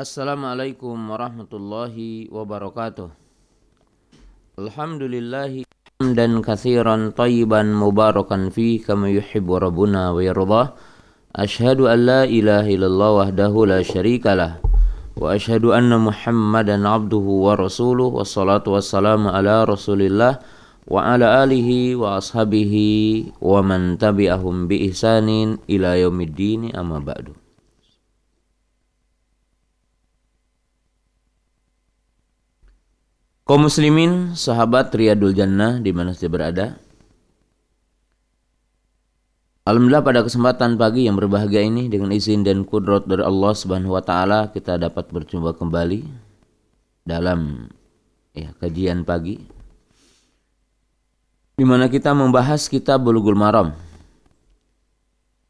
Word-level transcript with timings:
Assalamualaikum 0.00 0.96
warahmatullahi 0.96 2.32
wabarakatuh. 2.32 3.12
Alhamdulillahi 4.56 5.68
hamdan 6.00 6.40
katsiran 6.40 7.12
tayyiban 7.12 7.76
mubarakan 7.76 8.48
fi 8.48 8.80
kama 8.80 9.12
yuhibbu 9.12 9.60
rabbuna 9.60 10.16
wa 10.16 10.24
yardah. 10.24 10.72
Ashhadu 11.36 11.92
an 11.92 12.08
la 12.08 12.22
ilaha 12.24 12.64
illallah 12.72 13.10
wahdahu 13.28 13.68
la 13.68 13.84
syarikalah 13.84 14.64
wa 15.20 15.36
ashhadu 15.36 15.76
anna 15.76 16.00
Muhammadan 16.00 16.88
abduhu 16.88 17.44
wa 17.44 17.60
rasuluh 17.60 18.08
wassalatu 18.08 18.80
wassalamu 18.80 19.28
ala 19.28 19.68
Rasulillah 19.68 20.40
wa 20.88 21.12
ala 21.12 21.44
alihi 21.44 21.92
wa 21.92 22.16
ashabihi 22.16 23.36
wa 23.36 23.60
man 23.60 24.00
tabi'ahum 24.00 24.64
bi 24.64 24.88
ihsanin 24.88 25.60
ila 25.68 26.00
yaumiddin 26.00 26.72
amma 26.72 27.04
ba'du. 27.04 27.39
Kaum 33.50 33.66
muslimin, 33.66 34.38
sahabat 34.38 34.94
Riyadul 34.94 35.34
Jannah 35.34 35.82
di 35.82 35.90
mana 35.90 36.14
saja 36.14 36.30
berada. 36.30 36.78
Alhamdulillah 39.66 40.06
pada 40.06 40.22
kesempatan 40.22 40.78
pagi 40.78 41.10
yang 41.10 41.18
berbahagia 41.18 41.66
ini 41.66 41.90
dengan 41.90 42.14
izin 42.14 42.46
dan 42.46 42.62
kudrat 42.62 43.10
dari 43.10 43.26
Allah 43.26 43.50
Subhanahu 43.50 43.98
wa 43.98 44.06
taala 44.06 44.54
kita 44.54 44.78
dapat 44.78 45.10
berjumpa 45.10 45.58
kembali 45.58 46.06
dalam 47.02 47.66
ya 48.38 48.54
kajian 48.62 49.02
pagi 49.02 49.42
di 51.58 51.66
mana 51.66 51.90
kita 51.90 52.14
membahas 52.14 52.70
kitab 52.70 53.02
Bulughul 53.02 53.34
Maram 53.34 53.74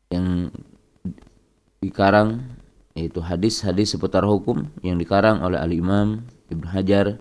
yang 0.08 0.48
dikarang 1.84 2.48
yaitu 2.96 3.20
hadis-hadis 3.20 3.92
seputar 3.92 4.24
hukum 4.24 4.72
yang 4.80 4.96
dikarang 4.96 5.44
oleh 5.44 5.60
Al 5.60 5.68
Imam 5.76 6.24
Ibnu 6.48 6.64
Hajar 6.64 7.20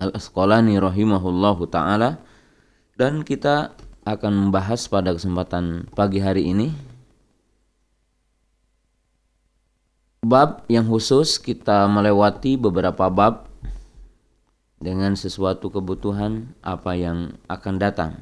Al-Asqalani 0.00 0.80
rahimahullahu 0.80 1.68
taala 1.68 2.18
dan 2.96 3.20
kita 3.20 3.76
akan 4.08 4.48
membahas 4.48 4.88
pada 4.88 5.12
kesempatan 5.12 5.84
pagi 5.92 6.24
hari 6.24 6.48
ini 6.48 6.72
bab 10.24 10.64
yang 10.72 10.88
khusus 10.88 11.36
kita 11.36 11.84
melewati 11.84 12.56
beberapa 12.56 13.12
bab 13.12 13.50
dengan 14.80 15.12
sesuatu 15.12 15.68
kebutuhan 15.68 16.56
apa 16.64 16.96
yang 16.96 17.36
akan 17.52 17.76
datang. 17.76 18.12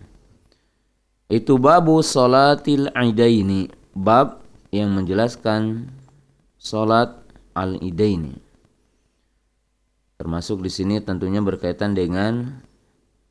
Itu 1.30 1.60
babu 1.60 2.02
salatil 2.02 2.90
idaini, 2.90 3.70
bab 3.94 4.42
yang 4.74 4.90
menjelaskan 4.96 5.92
salat 6.58 7.14
al-idaini. 7.54 8.47
Termasuk 10.18 10.66
di 10.66 10.70
sini 10.70 10.98
tentunya 10.98 11.38
berkaitan 11.38 11.94
dengan 11.94 12.58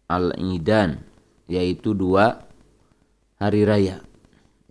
Al-Idan, 0.07 1.03
yaitu 1.51 1.91
dua 1.91 2.47
hari 3.35 3.67
raya. 3.67 3.99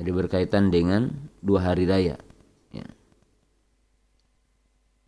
Jadi 0.01 0.11
berkaitan 0.17 0.73
dengan 0.73 1.13
dua 1.45 1.73
hari 1.73 1.85
raya. 1.85 2.17
Ya. 2.73 2.89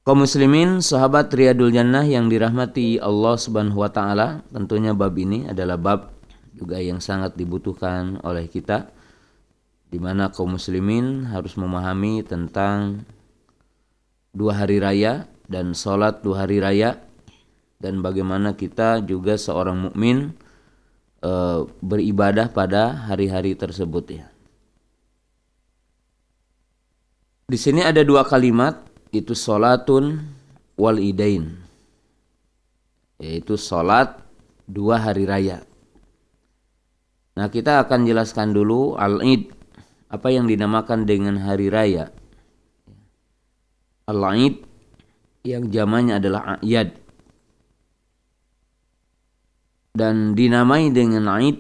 Kaum 0.05 0.25
muslimin, 0.25 0.85
sahabat 0.85 1.33
Riyadul 1.33 1.73
Jannah 1.73 2.05
yang 2.05 2.29
dirahmati 2.29 3.01
Allah 3.01 3.41
Subhanahu 3.41 3.81
wa 3.81 3.89
taala, 3.89 4.45
tentunya 4.53 4.93
bab 4.93 5.17
ini 5.17 5.49
adalah 5.49 5.81
bab 5.81 6.13
juga 6.53 6.77
yang 6.77 7.01
sangat 7.01 7.41
dibutuhkan 7.41 8.21
oleh 8.21 8.53
kita 8.53 8.93
di 9.89 9.97
mana 9.97 10.29
kaum 10.29 10.61
muslimin 10.61 11.33
harus 11.33 11.57
memahami 11.57 12.21
tentang 12.21 13.09
dua 14.37 14.61
hari 14.61 14.77
raya 14.83 15.25
dan 15.49 15.73
sholat 15.73 16.21
dua 16.21 16.45
hari 16.45 16.61
raya 16.61 17.01
dan 17.81 18.05
bagaimana 18.05 18.53
kita 18.53 19.01
juga 19.03 19.41
seorang 19.41 19.89
mukmin 19.89 20.37
e, 21.25 21.33
beribadah 21.81 22.53
pada 22.53 23.09
hari-hari 23.09 23.57
tersebut 23.57 24.05
ya. 24.13 24.27
Di 27.49 27.57
sini 27.57 27.81
ada 27.81 28.05
dua 28.05 28.29
kalimat 28.29 28.85
itu 29.09 29.33
sholatun 29.33 30.21
wal 30.77 31.01
idain 31.01 31.57
yaitu 33.17 33.57
sholat 33.57 34.21
dua 34.69 35.01
hari 35.01 35.25
raya. 35.25 35.65
Nah 37.41 37.49
kita 37.49 37.81
akan 37.89 38.05
jelaskan 38.05 38.53
dulu 38.53 39.01
al-id 39.01 39.49
apa 40.13 40.29
yang 40.29 40.45
dinamakan 40.45 41.09
dengan 41.09 41.41
hari 41.41 41.73
raya. 41.73 42.13
Al-id 44.05 44.68
yang 45.47 45.71
zamannya 45.71 46.19
adalah 46.19 46.59
ayat 46.59 46.95
dan 49.99 50.39
dinamai 50.39 50.95
dengan 50.95 51.27
Aid 51.39 51.59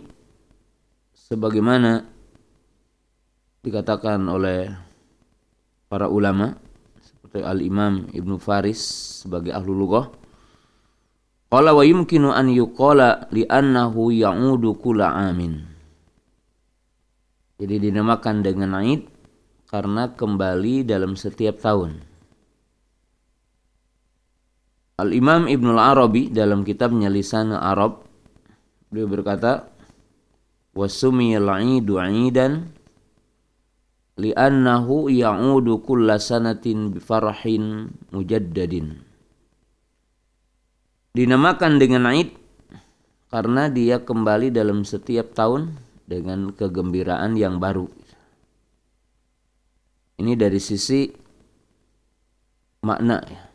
sebagaimana 1.15 2.07
dikatakan 3.67 4.23
oleh 4.31 4.71
para 5.91 6.07
ulama 6.07 6.55
seperti 7.03 7.43
Al-Imam 7.43 8.07
Ibnu 8.15 8.39
Faris 8.39 8.81
sebagai 9.27 9.51
ahlu 9.51 9.75
lughah 9.75 10.07
Qala 11.49 11.73
wa 11.73 11.81
yumkinu 11.81 12.29
an 12.29 12.53
yuqala 12.53 13.25
annahu 13.33 14.13
ya'udu 14.13 14.77
kula 14.77 15.33
amin. 15.33 15.65
Jadi 17.57 17.89
dinamakan 17.89 18.45
dengan 18.45 18.77
Aid 18.77 19.09
karena 19.65 20.13
kembali 20.13 20.85
dalam 20.85 21.17
setiap 21.17 21.57
tahun. 21.57 22.05
Al-Imam 24.99 25.47
Ibnu 25.47 25.79
Al-Arabi 25.79 26.27
dalam 26.27 26.67
kitabnya 26.67 27.07
Lisan 27.07 27.55
Arab 27.55 28.03
beliau 28.91 29.07
berkata 29.07 29.71
wasumiyal 30.75 31.47
idu 31.63 32.03
idan 32.03 32.67
li'annahu 34.19 35.07
ya'udu 35.07 35.87
kulla 35.87 36.19
sanatin 36.19 36.99
mujaddadin. 38.11 38.99
Dinamakan 41.15 41.79
dengan 41.79 42.11
Aid 42.11 42.35
karena 43.31 43.71
dia 43.71 44.03
kembali 44.03 44.51
dalam 44.51 44.83
setiap 44.83 45.31
tahun 45.31 45.79
dengan 46.11 46.51
kegembiraan 46.51 47.39
yang 47.39 47.63
baru. 47.63 47.87
Ini 50.19 50.35
dari 50.35 50.59
sisi 50.59 51.07
makna 52.83 53.23
ya 53.23 53.48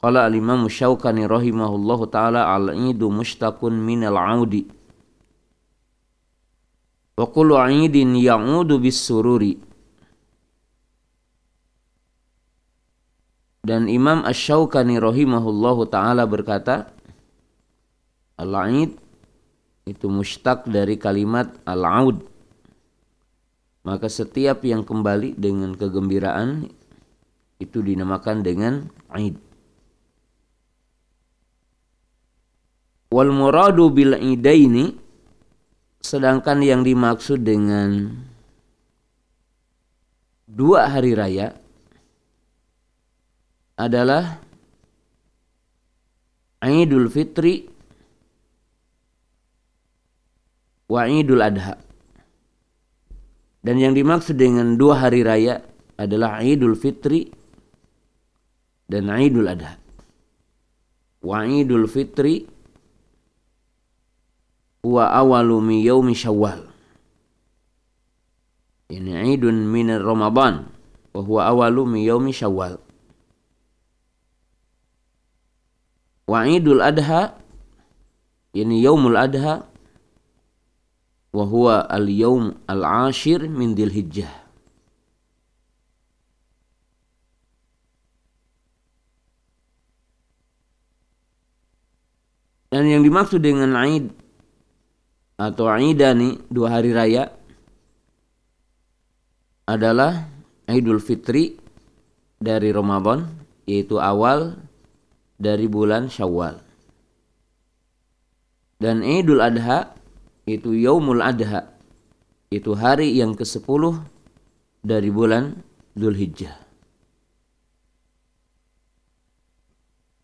Qala 0.00 0.24
al-Imam 0.24 0.64
Syaukani 0.64 1.28
rahimahullahu 1.28 2.08
taala 2.08 2.48
al-idu 2.48 3.12
mushtaqun 3.12 3.76
min 3.76 4.08
al-audi. 4.08 4.64
Wa 7.20 7.28
kullu 7.28 7.60
'idin 7.60 8.16
ya'udu 8.16 8.80
bis 8.80 8.96
sururi. 8.96 9.60
Dan 13.60 13.92
Imam 13.92 14.24
Asy-Syaukani 14.24 14.96
rahimahullahu 14.96 15.84
taala 15.92 16.24
berkata, 16.24 16.88
Al-Aid 18.40 18.96
itu 19.84 20.08
mushtaq 20.08 20.64
dari 20.64 20.96
kalimat 20.96 21.52
al-aud. 21.68 22.24
Maka 23.84 24.08
setiap 24.08 24.64
yang 24.64 24.80
kembali 24.80 25.36
dengan 25.36 25.76
kegembiraan 25.76 26.72
itu 27.60 27.84
dinamakan 27.84 28.40
dengan 28.40 28.88
Aid. 29.12 29.49
Wal 33.10 33.34
muradu 33.34 33.90
bil 33.90 34.14
idaini 34.14 34.94
sedangkan 35.98 36.62
yang 36.62 36.86
dimaksud 36.86 37.42
dengan 37.42 38.06
dua 40.46 40.86
hari 40.86 41.18
raya 41.18 41.50
adalah 43.74 44.38
Idul 46.62 47.10
Fitri 47.10 47.66
wa 50.86 51.02
Idul 51.10 51.42
Adha. 51.42 51.74
Dan 53.60 53.76
yang 53.76 53.92
dimaksud 53.98 54.38
dengan 54.38 54.78
dua 54.78 55.02
hari 55.02 55.26
raya 55.26 55.58
adalah 55.98 56.38
Idul 56.46 56.78
Fitri 56.78 57.26
dan 58.86 59.10
Idul 59.10 59.50
Adha. 59.50 59.74
Wa 61.26 61.42
Idul 61.42 61.90
Fitri 61.90 62.59
wa 64.80 65.12
awalu 65.12 65.60
min 65.60 65.78
yaumi 65.84 66.16
syawal 66.16 66.64
yani 68.88 69.36
idun 69.36 69.68
min 69.68 69.92
ramadan 69.92 70.72
wa 71.12 71.20
huwa 71.20 71.40
awalu 71.52 71.84
min 71.84 72.00
yaumi 72.00 72.32
syawal 72.32 72.80
wa 76.24 76.46
idul 76.48 76.80
adha 76.80 77.36
yani 78.56 78.80
yaumul 78.80 79.20
adha 79.20 79.68
wa 81.30 81.44
huwa 81.44 81.84
al 81.86 82.08
yaum 82.08 82.56
al 82.66 83.10
ashir 83.10 83.44
min 83.46 83.76
dil 83.76 83.92
hijjah 83.92 84.32
dan 92.70 92.86
yang 92.86 93.02
dimaksud 93.02 93.42
dengan 93.42 93.74
Aid 93.74 94.19
atau 95.40 95.72
Aidani 95.72 96.36
dua 96.52 96.76
hari 96.76 96.92
raya 96.92 97.32
adalah 99.64 100.28
Idul 100.68 101.00
Fitri 101.00 101.56
dari 102.36 102.68
Ramadan 102.68 103.24
yaitu 103.64 103.96
awal 103.96 104.60
dari 105.40 105.64
bulan 105.64 106.12
Syawal. 106.12 106.60
Dan 108.76 109.00
Idul 109.00 109.40
Adha 109.40 109.96
itu 110.44 110.76
Yaumul 110.76 111.24
Adha 111.24 111.72
itu 112.52 112.76
hari 112.76 113.16
yang 113.16 113.32
ke-10 113.32 114.02
dari 114.84 115.08
bulan 115.08 115.56
Zulhijjah. 115.96 116.56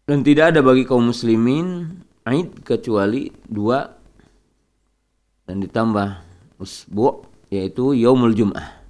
Dan 0.06 0.22
tidak 0.22 0.54
ada 0.54 0.60
bagi 0.62 0.86
kaum 0.86 1.10
muslimin 1.10 2.00
Aid 2.26 2.66
kecuali 2.66 3.30
dua 3.46 3.96
dan 5.46 5.62
ditambah 5.62 6.20
usbu 6.58 7.24
yaitu 7.48 7.94
yaumul 7.94 8.34
jum'ah. 8.34 8.82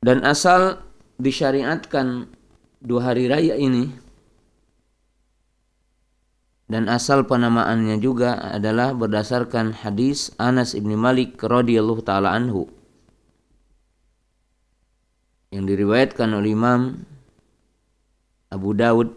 Dan 0.00 0.24
asal 0.24 0.80
disyariatkan 1.20 2.32
dua 2.80 3.12
hari 3.12 3.28
raya 3.28 3.58
ini 3.58 3.90
dan 6.68 6.86
asal 6.86 7.24
penamaannya 7.24 7.96
juga 7.98 8.38
adalah 8.38 8.92
berdasarkan 8.92 9.72
hadis 9.72 10.30
Anas 10.36 10.76
ibn 10.76 10.92
Malik 10.94 11.40
radhiyallahu 11.40 12.04
taala 12.04 12.36
anhu 12.36 12.68
yang 15.48 15.64
diriwayatkan 15.64 16.28
oleh 16.36 16.52
Imam 16.52 17.08
Abu 18.52 18.76
Daud 18.76 19.16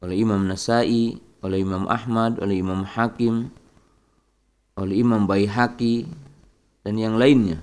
oleh 0.00 0.16
Imam 0.18 0.42
Nasai, 0.48 1.20
oleh 1.40 1.64
Imam 1.64 1.88
Ahmad, 1.88 2.40
oleh 2.40 2.60
Imam 2.60 2.84
Hakim, 2.84 3.48
oleh 4.76 5.00
Imam 5.00 5.24
Baihaqi 5.24 6.08
dan 6.84 6.96
yang 6.96 7.16
lainnya. 7.16 7.60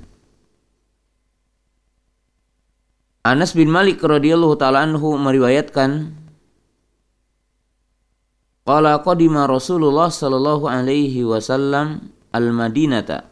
Anas 3.28 3.52
bin 3.52 3.68
Malik 3.68 4.00
radhiyallahu 4.00 4.56
taala 4.56 4.88
anhu 4.88 5.20
meriwayatkan 5.20 6.16
Qala 8.64 9.00
qadima 9.04 9.48
Rasulullah 9.48 10.12
sallallahu 10.12 10.68
alaihi 10.68 11.24
wasallam 11.24 12.12
al-Madinata 12.36 13.28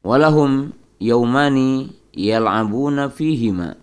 walahum 0.00 0.72
yaumani 1.00 1.92
yal'abuna 2.12 3.12
fihima 3.12 3.79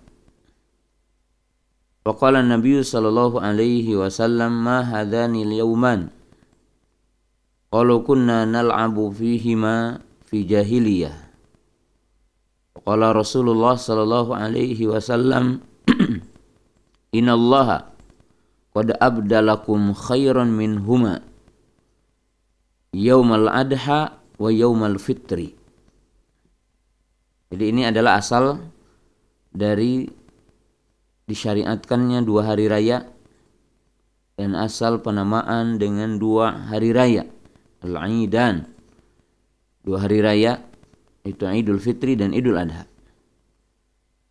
Faqala 2.08 2.40
Nabi 2.40 2.80
sallallahu 2.80 3.44
alaihi 3.44 3.92
wasallam 4.00 4.64
ma 4.64 4.80
hadani 4.80 5.44
al-yawman. 5.44 6.08
Qalu 7.68 8.00
kunna 8.08 8.48
nal'abu 8.48 9.12
fihima 9.12 10.00
fi 10.24 10.48
jahiliyah. 10.48 11.12
Qala 12.80 13.12
Rasulullah 13.12 13.76
sallallahu 13.76 14.32
alaihi 14.32 14.88
wasallam 14.88 15.60
Inna 17.20 17.36
Allah 17.36 17.92
qad 18.72 18.96
abdalakum 19.04 19.92
khairan 19.92 20.48
minhuma 20.48 21.20
yaumal 22.96 23.52
adha 23.52 24.16
wa 24.40 24.48
yaumal 24.48 24.96
fitri. 24.96 25.60
Jadi 27.52 27.64
ini 27.68 27.84
adalah 27.84 28.24
asal 28.24 28.64
dari 29.52 30.08
disyariatkannya 31.28 32.24
dua 32.24 32.48
hari 32.48 32.72
raya 32.72 33.04
dan 34.40 34.56
asal 34.56 35.04
penamaan 35.04 35.76
dengan 35.76 36.16
dua 36.16 36.72
hari 36.72 36.96
raya 36.96 37.28
al-aidan. 37.84 38.64
Dua 39.84 40.04
hari 40.04 40.20
raya 40.24 40.64
itu 41.24 41.44
Idul 41.44 41.80
Fitri 41.80 42.16
dan 42.16 42.32
Idul 42.32 42.60
Adha. 42.60 42.88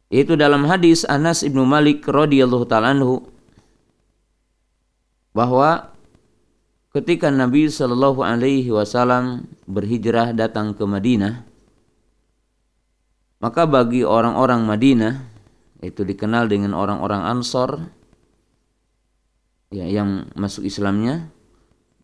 Itu 0.09 0.37
dalam 0.37 0.65
hadis 0.69 1.05
Anas 1.05 1.45
ibnu 1.45 1.65
Malik 1.69 2.05
radhiyallahu 2.07 2.65
taala 2.69 2.95
anhu 2.95 3.27
bahwa 5.37 5.93
ketika 6.97 7.29
Nabi 7.29 7.69
Shallallahu 7.69 8.25
alaihi 8.25 8.73
wasallam 8.73 9.45
berhijrah 9.69 10.33
datang 10.33 10.73
ke 10.73 10.85
Madinah 10.87 11.45
maka 13.37 13.69
bagi 13.69 14.01
orang-orang 14.01 14.65
Madinah 14.65 15.36
itu 15.87 16.03
dikenal 16.03 16.51
dengan 16.51 16.75
orang-orang 16.75 17.23
Ansor 17.23 17.87
ya 19.71 19.87
yang 19.87 20.31
masuk 20.35 20.67
Islamnya. 20.67 21.31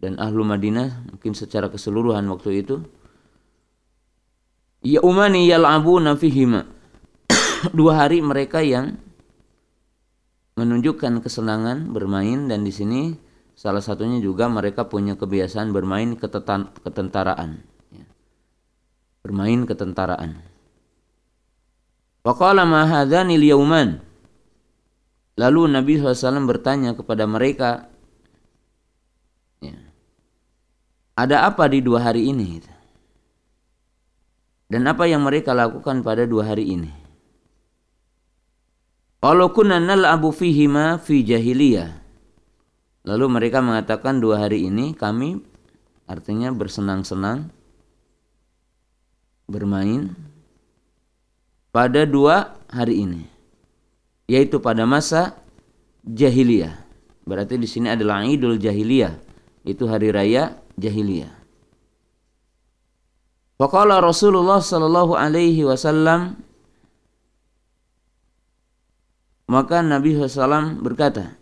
Dan 0.02 0.18
ahlu 0.18 0.42
Madinah 0.42 1.14
mungkin 1.14 1.30
secara 1.30 1.70
keseluruhan 1.70 2.26
waktu 2.26 2.66
itu. 2.66 2.82
Ya 4.82 4.98
umani 4.98 5.46
abu 5.54 6.02
nafihima 6.02 6.66
dua 7.78 8.02
hari 8.02 8.18
mereka 8.18 8.66
yang 8.66 8.98
menunjukkan 10.58 11.22
kesenangan 11.22 11.94
bermain. 11.94 12.50
Dan 12.50 12.66
di 12.66 12.74
sini 12.74 13.14
salah 13.54 13.78
satunya 13.78 14.18
juga 14.18 14.50
mereka 14.50 14.90
punya 14.90 15.14
kebiasaan 15.14 15.70
bermain 15.70 16.18
ketentaraan. 16.18 17.62
Ya. 17.94 18.06
bermain 19.22 19.62
ketentaraan 19.62 20.51
Waqala 22.22 22.62
ma 22.62 22.86
hadzani 22.86 23.34
Lalu 25.32 25.60
Nabi 25.64 25.96
SAW 25.98 26.44
bertanya 26.44 26.92
kepada 26.94 27.24
mereka, 27.24 27.88
ya, 29.64 29.74
ada 31.18 31.48
apa 31.48 31.66
di 31.72 31.80
dua 31.82 32.04
hari 32.04 32.30
ini? 32.30 32.62
Dan 34.68 34.86
apa 34.88 35.04
yang 35.08 35.24
mereka 35.24 35.56
lakukan 35.56 36.04
pada 36.04 36.28
dua 36.28 36.52
hari 36.52 36.76
ini? 36.76 36.92
Kalau 39.22 39.54
kunna 39.54 39.78
nal'abu 39.78 40.34
fihima 40.34 40.98
fi 40.98 41.22
jahiliyah. 41.22 42.02
Lalu 43.02 43.26
mereka 43.30 43.58
mengatakan 43.62 44.22
dua 44.22 44.46
hari 44.46 44.66
ini 44.66 44.94
kami 44.94 45.42
artinya 46.06 46.50
bersenang-senang 46.54 47.50
bermain 49.50 50.31
pada 51.72 52.04
dua 52.04 52.52
hari 52.68 53.02
ini 53.02 53.22
yaitu 54.28 54.60
pada 54.62 54.84
masa 54.86 55.40
jahiliyah. 56.06 56.78
Berarti 57.24 57.56
di 57.58 57.66
sini 57.66 57.90
adalah 57.90 58.22
Idul 58.22 58.58
Jahiliyah 58.60 59.14
itu 59.66 59.86
hari 59.86 60.12
raya 60.12 60.58
jahiliyah. 60.76 61.32
Faqala 63.56 64.02
Rasulullah 64.02 64.58
sallallahu 64.58 65.14
alaihi 65.14 65.62
wasallam 65.62 66.34
maka 69.46 69.84
Nabi 69.84 70.16
SAW 70.16 70.80
berkata 70.80 71.36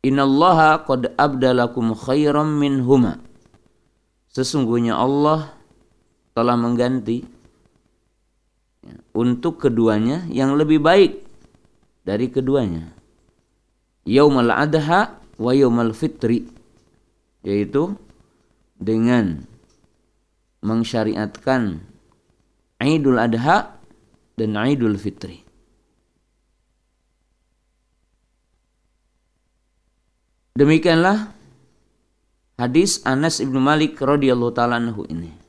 Innallaha 0.00 0.88
qad 0.88 1.12
abdalakum 1.20 1.92
khairam 1.92 2.56
minhuma. 2.56 3.20
Sesungguhnya 4.32 4.96
Allah 4.96 5.52
telah 6.32 6.56
mengganti 6.56 7.28
untuk 9.16 9.62
keduanya 9.62 10.26
yang 10.30 10.54
lebih 10.54 10.80
baik 10.82 11.22
dari 12.04 12.30
keduanya. 12.30 12.92
Yaumal 14.08 14.52
adha 14.52 15.20
wa 15.40 15.52
yaumal 15.52 15.92
fitri 15.92 16.48
yaitu 17.44 17.96
dengan 18.80 19.44
mengsyariatkan 20.60 21.84
Idul 22.80 23.20
Adha 23.20 23.76
dan 24.40 24.56
Idul 24.56 24.96
Fitri. 24.96 25.44
Demikianlah 30.56 31.32
hadis 32.60 33.00
Anas 33.04 33.40
ibnu 33.40 33.60
Malik 33.60 33.96
radhiyallahu 34.00 34.52
taala 34.52 34.76
anhu 34.80 35.04
ini. 35.08 35.39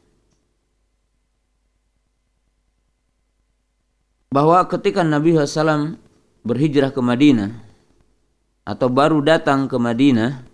Bahwa 4.32 4.64
ketika 4.64 5.04
Nabi 5.04 5.36
SAW 5.36 6.00
berhijrah 6.48 6.96
ke 6.96 7.04
Madinah 7.04 7.52
atau 8.64 8.88
baru 8.88 9.20
datang 9.20 9.68
ke 9.68 9.76
Madinah, 9.76 10.48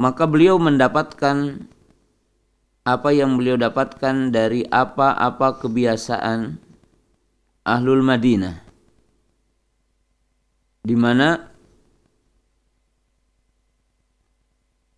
maka 0.00 0.24
beliau 0.24 0.56
mendapatkan 0.56 1.68
apa 2.88 3.10
yang 3.12 3.36
beliau 3.36 3.60
dapatkan 3.60 4.32
dari 4.32 4.64
apa-apa 4.64 5.60
kebiasaan 5.60 6.56
ahlul 7.68 8.00
Madinah, 8.00 8.56
di 10.80 10.96
mana 10.96 11.44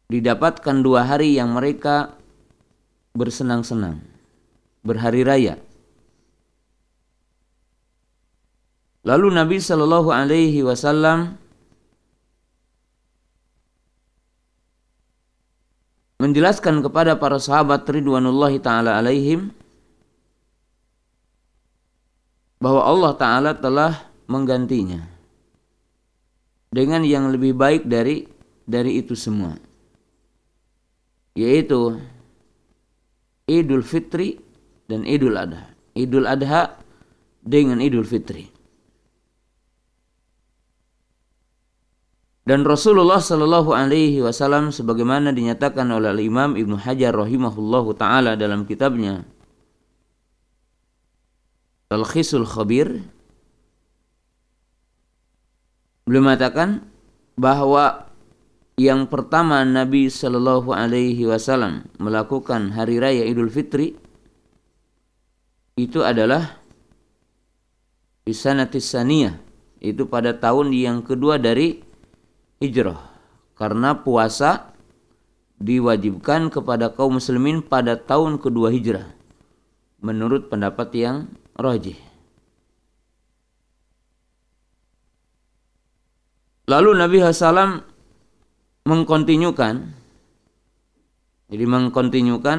didapatkan 0.06 0.78
dua 0.78 1.02
hari 1.10 1.34
yang 1.34 1.58
mereka 1.58 2.14
bersenang-senang, 3.18 3.98
berhari 4.86 5.26
raya 5.26 5.58
Lalu 9.00 9.33
Nabi 9.33 9.57
Shallallahu 9.57 10.12
Alaihi 10.12 10.61
Wasallam 10.61 11.40
menjelaskan 16.21 16.85
kepada 16.85 17.16
para 17.16 17.40
sahabat 17.40 17.88
Ridwanullahi 17.88 18.61
Ta'ala 18.61 19.00
alaihim 19.00 19.49
bahwa 22.61 22.85
Allah 22.85 23.12
Ta'ala 23.16 23.52
telah 23.57 24.04
menggantinya 24.28 25.00
dengan 26.69 27.00
yang 27.09 27.33
lebih 27.33 27.57
baik 27.57 27.88
dari 27.88 28.28
dari 28.69 29.00
itu 29.00 29.16
semua 29.16 29.57
yaitu 31.33 31.97
Idul 33.50 33.83
Fitri 33.83 34.38
dan 34.87 35.02
Idul 35.02 35.35
Adha. 35.35 35.75
Idul 35.99 36.26
Adha 36.26 36.78
dengan 37.42 37.83
Idul 37.83 38.07
Fitri. 38.07 38.59
Dan 42.40 42.64
Rasulullah 42.64 43.20
Shallallahu 43.20 43.76
Alaihi 43.76 44.25
Wasallam 44.25 44.73
sebagaimana 44.73 45.30
dinyatakan 45.30 45.85
oleh 45.92 46.16
Imam 46.25 46.56
Ibnu 46.56 46.80
Hajar 46.80 47.12
rahimahullahu 47.12 47.92
taala 48.00 48.32
dalam 48.32 48.64
kitabnya 48.64 49.28
Al-Khisul 51.92 52.49
Khabir 52.49 53.04
beliau 56.09 56.23
mengatakan 56.25 56.87
bahwa 57.37 58.09
yang 58.80 59.04
pertama 59.04 59.61
Nabi 59.61 60.09
Shallallahu 60.09 60.73
Alaihi 60.73 61.28
Wasallam 61.28 61.92
melakukan 62.00 62.73
hari 62.73 62.97
raya 62.97 63.28
Idul 63.28 63.52
Fitri 63.52 63.92
itu 65.76 66.00
adalah 66.00 66.56
Isanatis 68.25 68.88
Saniyah 68.88 69.37
itu 69.85 70.09
pada 70.09 70.32
tahun 70.32 70.73
yang 70.73 71.04
kedua 71.04 71.37
dari 71.37 71.89
hijrah 72.60 73.00
karena 73.56 73.96
puasa 73.96 74.76
diwajibkan 75.60 76.52
kepada 76.52 76.92
kaum 76.92 77.16
muslimin 77.16 77.64
pada 77.64 77.96
tahun 77.96 78.36
kedua 78.36 78.68
hijrah 78.68 79.08
menurut 80.00 80.48
pendapat 80.48 80.88
yang 80.96 81.16
rajih. 81.56 81.96
Lalu 86.68 86.90
Nabi 86.96 87.18
Hasalam 87.24 87.82
mengkontinyukan 88.86 89.74
jadi 91.50 91.64
mengkontinyukan 91.66 92.58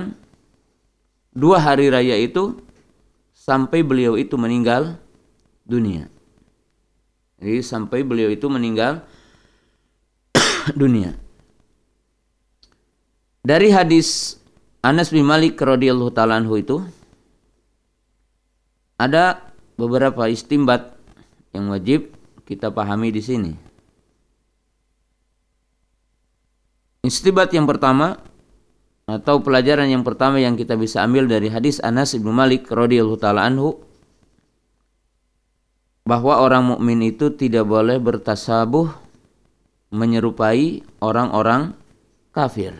dua 1.31 1.57
hari 1.63 1.87
raya 1.87 2.19
itu 2.19 2.59
sampai 3.31 3.87
beliau 3.87 4.19
itu 4.19 4.35
meninggal 4.35 4.99
dunia. 5.63 6.11
Jadi 7.39 7.63
sampai 7.63 8.03
beliau 8.03 8.29
itu 8.29 8.45
meninggal 8.51 9.07
dunia. 10.81 11.15
Dari 13.41 13.73
hadis 13.73 14.37
Anas 14.85 15.09
bin 15.09 15.25
Malik 15.25 15.57
radhiyallahu 15.57 16.13
taala 16.13 16.41
itu 16.57 16.81
ada 19.01 19.53
beberapa 19.77 20.29
istimbat 20.29 20.93
yang 21.53 21.73
wajib 21.73 22.13
kita 22.45 22.69
pahami 22.69 23.09
di 23.09 23.21
sini. 23.21 23.53
Istibat 27.01 27.49
yang 27.49 27.65
pertama 27.65 28.21
atau 29.09 29.41
pelajaran 29.41 29.89
yang 29.89 30.05
pertama 30.05 30.37
yang 30.37 30.53
kita 30.53 30.77
bisa 30.77 31.01
ambil 31.01 31.25
dari 31.25 31.49
hadis 31.49 31.81
Anas 31.81 32.13
bin 32.13 32.29
Malik 32.29 32.69
radhiyallahu 32.69 33.17
taala 33.17 33.49
anhu 33.49 33.81
bahwa 36.05 36.37
orang 36.41 36.77
mukmin 36.77 37.01
itu 37.09 37.33
tidak 37.33 37.65
boleh 37.65 37.97
bertasabuh 37.97 38.93
menyerupai 39.91 40.81
orang-orang 41.03 41.75
kafir. 42.31 42.73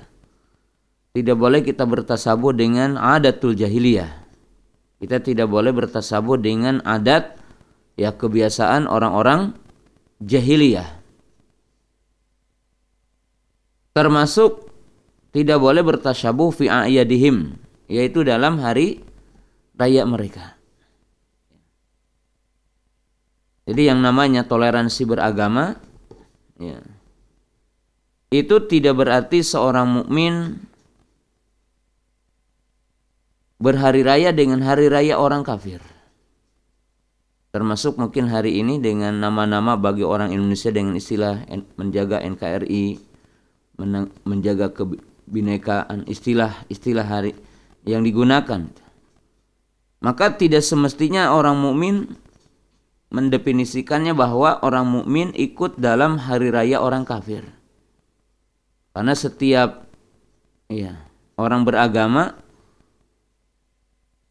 Tidak 1.12 1.36
boleh 1.36 1.60
kita 1.60 1.84
bertasabuh 1.84 2.56
dengan 2.56 2.96
adatul 2.96 3.52
jahiliyah. 3.54 4.24
Kita 4.98 5.20
tidak 5.20 5.52
boleh 5.52 5.76
bertasabuh 5.76 6.40
dengan 6.40 6.80
adat 6.88 7.36
ya 8.00 8.16
kebiasaan 8.16 8.88
orang-orang 8.88 9.60
jahiliyah 10.24 11.02
termasuk 13.92 14.72
tidak 15.32 15.60
boleh 15.60 15.84
bertasyabuh 15.84 16.50
fi 16.52 16.66
a'yadihim 16.68 17.56
yaitu 17.92 18.24
dalam 18.24 18.60
hari 18.60 19.04
raya 19.76 20.04
mereka. 20.08 20.56
Jadi 23.68 23.88
yang 23.88 24.04
namanya 24.04 24.44
toleransi 24.48 25.08
beragama 25.08 25.80
ya, 26.60 26.82
itu 28.32 28.64
tidak 28.64 28.96
berarti 28.96 29.44
seorang 29.44 30.02
mukmin 30.02 30.56
berhari 33.60 34.02
raya 34.02 34.32
dengan 34.32 34.64
hari 34.64 34.88
raya 34.88 35.20
orang 35.20 35.44
kafir. 35.44 35.84
Termasuk 37.52 38.00
mungkin 38.00 38.32
hari 38.32 38.64
ini 38.64 38.80
dengan 38.80 39.20
nama-nama 39.20 39.76
bagi 39.76 40.08
orang 40.08 40.32
Indonesia 40.32 40.72
dengan 40.72 40.96
istilah 40.96 41.44
menjaga 41.76 42.24
NKRI, 42.24 42.96
menjaga 44.24 44.72
kebinekaan 44.72 46.08
istilah-istilah 46.08 47.04
hari 47.04 47.36
yang 47.84 48.08
digunakan. 48.08 48.72
Maka 50.00 50.40
tidak 50.40 50.64
semestinya 50.64 51.36
orang 51.36 51.60
mukmin 51.60 52.16
mendefinisikannya 53.12 54.16
bahwa 54.16 54.64
orang 54.64 54.88
mukmin 54.88 55.36
ikut 55.36 55.76
dalam 55.76 56.16
hari 56.16 56.48
raya 56.50 56.80
orang 56.80 57.04
kafir. 57.04 57.61
Karena 58.92 59.16
setiap 59.16 59.88
ya, 60.68 61.00
orang 61.40 61.64
beragama 61.64 62.36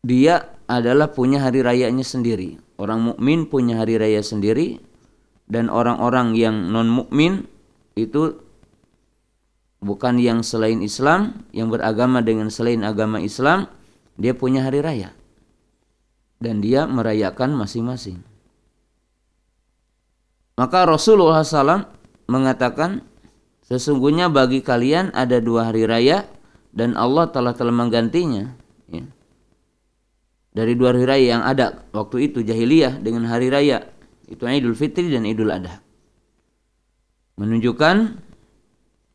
dia 0.01 0.57
adalah 0.69 1.13
punya 1.13 1.41
hari 1.41 1.65
rayanya 1.65 2.05
sendiri. 2.05 2.61
Orang 2.81 3.05
mukmin 3.05 3.45
punya 3.49 3.81
hari 3.81 4.01
raya 4.01 4.25
sendiri 4.25 4.81
dan 5.51 5.69
orang-orang 5.69 6.33
yang 6.39 6.73
non 6.73 6.89
mukmin 6.89 7.45
itu 7.99 8.39
bukan 9.81 10.21
yang 10.21 10.45
selain 10.45 10.81
Islam, 10.85 11.45
yang 11.51 11.73
beragama 11.73 12.21
dengan 12.21 12.53
selain 12.53 12.85
agama 12.85 13.19
Islam, 13.19 13.67
dia 14.21 14.37
punya 14.37 14.65
hari 14.65 14.85
raya. 14.85 15.11
Dan 16.41 16.65
dia 16.65 16.89
merayakan 16.89 17.53
masing-masing. 17.53 18.25
Maka 20.57 20.89
Rasulullah 20.89 21.45
SAW 21.45 21.89
mengatakan, 22.29 23.05
sesungguhnya 23.71 24.27
bagi 24.27 24.67
kalian 24.67 25.15
ada 25.15 25.39
dua 25.39 25.71
hari 25.71 25.87
raya 25.87 26.27
dan 26.75 26.99
Allah 26.99 27.31
telah 27.31 27.55
telah 27.55 27.71
menggantinya. 27.71 28.51
Ya. 28.91 29.07
Dari 30.51 30.75
dua 30.75 30.91
hari 30.91 31.07
raya 31.07 31.27
yang 31.39 31.43
ada 31.47 31.87
waktu 31.95 32.27
itu 32.27 32.43
jahiliyah 32.43 32.99
dengan 32.99 33.31
hari 33.31 33.47
raya 33.47 33.87
itu 34.27 34.43
Idul 34.43 34.75
Fitri 34.75 35.07
dan 35.07 35.23
Idul 35.23 35.55
Adha. 35.55 35.79
Menunjukkan 37.39 38.19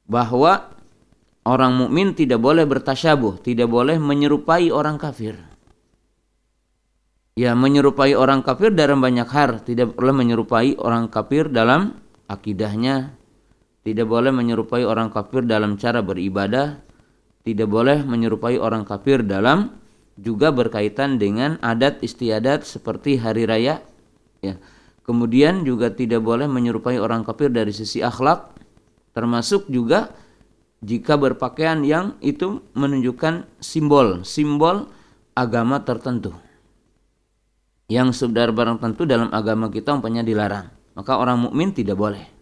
bahwa 0.08 0.72
orang 1.44 1.72
mukmin 1.76 2.16
tidak 2.16 2.40
boleh 2.40 2.64
bertasyabuh, 2.64 3.44
tidak 3.44 3.68
boleh 3.68 4.00
menyerupai 4.00 4.72
orang 4.72 4.96
kafir. 4.96 5.36
Ya, 7.36 7.52
menyerupai 7.52 8.16
orang 8.16 8.48
kafir 8.48 8.72
dalam 8.72 9.04
banyak 9.04 9.28
hal, 9.28 9.60
tidak 9.60 9.92
boleh 9.92 10.16
menyerupai 10.16 10.80
orang 10.80 11.12
kafir 11.12 11.52
dalam 11.52 12.00
akidahnya, 12.32 13.12
tidak 13.86 14.10
boleh 14.10 14.34
menyerupai 14.34 14.82
orang 14.82 15.13
kafir 15.13 15.46
dalam 15.46 15.77
cara 15.77 16.01
beribadah, 16.01 16.82
tidak 17.46 17.70
boleh 17.70 18.01
menyerupai 18.01 18.58
orang 18.58 18.82
kafir 18.82 19.22
dalam 19.22 19.77
juga 20.18 20.50
berkaitan 20.50 21.22
dengan 21.22 21.62
adat 21.62 22.01
istiadat 22.01 22.65
seperti 22.65 23.22
hari 23.22 23.46
raya 23.46 23.86
ya. 24.42 24.58
Kemudian 25.06 25.62
juga 25.62 25.94
tidak 25.94 26.25
boleh 26.25 26.50
menyerupai 26.50 26.98
orang 26.98 27.22
kafir 27.22 27.54
dari 27.54 27.70
sisi 27.70 28.01
akhlak 28.01 28.58
termasuk 29.13 29.70
juga 29.70 30.10
jika 30.82 31.13
berpakaian 31.13 31.86
yang 31.86 32.18
itu 32.25 32.65
menunjukkan 32.74 33.46
simbol 33.62 34.25
simbol 34.25 34.89
agama 35.38 35.86
tertentu. 35.86 36.34
Yang 37.86 38.25
sudah 38.25 38.50
barang 38.50 38.82
tentu 38.82 39.06
dalam 39.06 39.30
agama 39.30 39.70
kita 39.70 39.94
umpamanya 39.94 40.25
dilarang 40.25 40.74
maka 40.98 41.22
orang 41.22 41.38
mukmin 41.38 41.70
tidak 41.70 42.01
boleh 42.01 42.35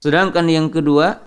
sedangkan 0.00 0.48
yang 0.48 0.72
kedua 0.72 1.22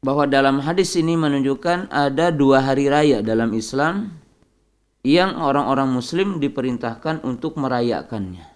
bahwa 0.00 0.24
dalam 0.30 0.62
hadis 0.62 0.94
ini 0.94 1.18
menunjukkan 1.18 1.92
ada 1.92 2.30
dua 2.30 2.62
hari 2.62 2.88
raya 2.88 3.20
dalam 3.20 3.52
Islam 3.52 4.14
yang 5.04 5.36
orang-orang 5.36 5.92
muslim 5.92 6.40
diperintahkan 6.40 7.20
untuk 7.26 7.60
merayakannya 7.60 8.54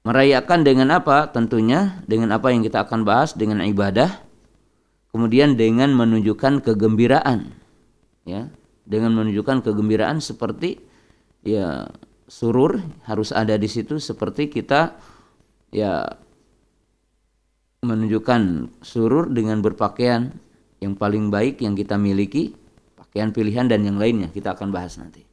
Merayakan 0.00 0.64
dengan 0.64 0.88
apa? 0.96 1.28
Tentunya 1.28 2.00
dengan 2.08 2.32
apa 2.32 2.48
yang 2.48 2.64
kita 2.64 2.88
akan 2.88 3.04
bahas 3.04 3.36
dengan 3.36 3.60
ibadah. 3.60 4.24
Kemudian 5.12 5.60
dengan 5.60 5.92
menunjukkan 5.92 6.64
kegembiraan. 6.64 7.52
Ya, 8.24 8.48
dengan 8.88 9.12
menunjukkan 9.12 9.60
kegembiraan 9.60 10.24
seperti 10.24 10.80
ya 11.44 11.92
surur 12.30 12.80
harus 13.04 13.32
ada 13.34 13.56
di 13.60 13.68
situ 13.68 14.00
seperti 14.00 14.48
kita 14.48 14.96
ya 15.70 16.18
menunjukkan 17.80 18.68
surur 18.84 19.32
dengan 19.32 19.64
berpakaian 19.64 20.36
yang 20.84 20.92
paling 20.94 21.32
baik 21.32 21.64
yang 21.64 21.72
kita 21.72 21.96
miliki, 21.96 22.52
pakaian 22.98 23.32
pilihan 23.32 23.66
dan 23.66 23.82
yang 23.86 23.96
lainnya 23.96 24.28
kita 24.28 24.52
akan 24.52 24.68
bahas 24.68 25.00
nanti. 25.00 25.24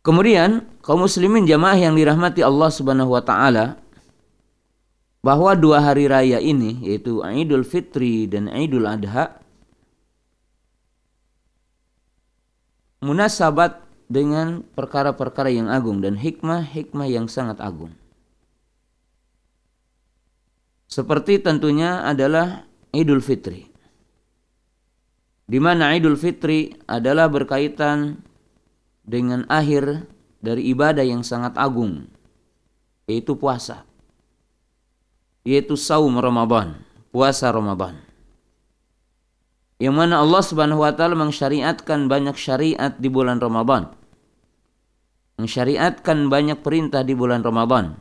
Kemudian 0.00 0.64
kaum 0.80 1.04
muslimin 1.04 1.44
jamaah 1.44 1.76
yang 1.76 1.92
dirahmati 1.92 2.40
Allah 2.40 2.70
Subhanahu 2.72 3.12
wa 3.12 3.20
taala 3.20 3.76
bahwa 5.20 5.52
dua 5.52 5.84
hari 5.84 6.08
raya 6.08 6.40
ini 6.40 6.80
yaitu 6.88 7.20
Idul 7.20 7.68
Fitri 7.68 8.24
dan 8.24 8.48
Idul 8.48 8.88
Adha 8.88 9.36
munasabat 13.04 13.89
dengan 14.10 14.66
perkara-perkara 14.74 15.54
yang 15.54 15.70
agung 15.70 16.02
dan 16.02 16.18
hikmah-hikmah 16.18 17.06
yang 17.06 17.30
sangat 17.30 17.62
agung. 17.62 17.94
Seperti 20.90 21.38
tentunya 21.38 22.02
adalah 22.02 22.66
Idul 22.90 23.22
Fitri. 23.22 23.70
Di 25.46 25.62
mana 25.62 25.94
Idul 25.94 26.18
Fitri 26.18 26.74
adalah 26.90 27.30
berkaitan 27.30 28.26
dengan 29.06 29.46
akhir 29.46 30.06
dari 30.40 30.72
ibadah 30.72 31.04
yang 31.04 31.26
sangat 31.26 31.58
agung 31.58 32.08
yaitu 33.10 33.36
puasa 33.36 33.84
yaitu 35.42 35.74
saum 35.74 36.14
Ramadan 36.16 36.80
puasa 37.10 37.50
Ramadan 37.50 37.98
yang 39.82 39.96
mana 39.96 40.22
Allah 40.22 40.42
Subhanahu 40.44 40.84
wa 40.84 40.92
taala 40.94 41.18
mensyariatkan 41.18 42.06
banyak 42.06 42.36
syariat 42.38 42.94
di 42.96 43.08
bulan 43.10 43.42
Ramadan 43.42 43.90
mensyariatkan 45.40 46.28
banyak 46.28 46.60
perintah 46.60 47.00
di 47.00 47.16
bulan 47.16 47.40
Ramadan 47.40 47.96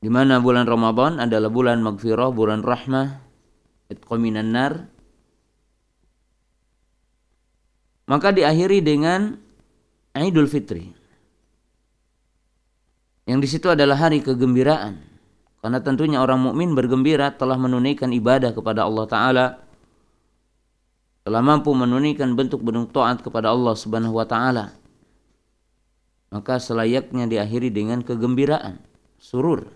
di 0.00 0.10
mana 0.10 0.42
bulan 0.42 0.66
Ramadan 0.66 1.22
adalah 1.22 1.48
bulan 1.48 1.78
magfirah 1.86 2.30
bulan 2.34 2.66
rahmah 2.66 3.22
itqaminan 3.92 4.50
nar 4.50 4.90
Maka 8.10 8.34
diakhiri 8.34 8.82
dengan 8.82 9.38
Idul 10.18 10.50
Fitri. 10.50 10.90
Yang 13.30 13.38
di 13.38 13.48
situ 13.54 13.70
adalah 13.70 13.94
hari 14.02 14.18
kegembiraan. 14.18 14.98
Karena 15.62 15.78
tentunya 15.78 16.18
orang 16.18 16.42
mukmin 16.42 16.74
bergembira 16.74 17.30
telah 17.30 17.54
menunaikan 17.54 18.10
ibadah 18.10 18.50
kepada 18.50 18.82
Allah 18.82 19.06
taala 19.06 19.46
telah 21.20 21.44
mampu 21.44 21.70
menunaikan 21.70 22.32
bentuk-bentuk 22.32 22.96
taat 22.96 23.20
kepada 23.22 23.52
Allah 23.54 23.76
Subhanahu 23.78 24.18
wa 24.18 24.26
taala. 24.26 24.74
Maka 26.30 26.62
selayaknya 26.62 27.26
diakhiri 27.26 27.74
dengan 27.74 28.06
kegembiraan, 28.06 28.78
surur. 29.18 29.66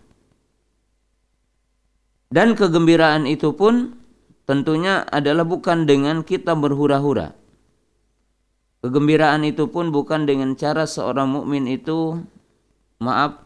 Dan 2.30 2.54
kegembiraan 2.54 3.26
itu 3.26 3.54
pun 3.54 3.98
tentunya 4.46 5.02
adalah 5.10 5.42
bukan 5.42 5.86
dengan 5.86 6.22
kita 6.22 6.54
berhura-hura 6.54 7.34
Kegembiraan 8.84 9.48
itu 9.48 9.64
pun 9.72 9.88
bukan 9.88 10.28
dengan 10.28 10.52
cara 10.60 10.84
seorang 10.84 11.24
mukmin 11.24 11.64
itu 11.64 12.20
maaf 13.00 13.40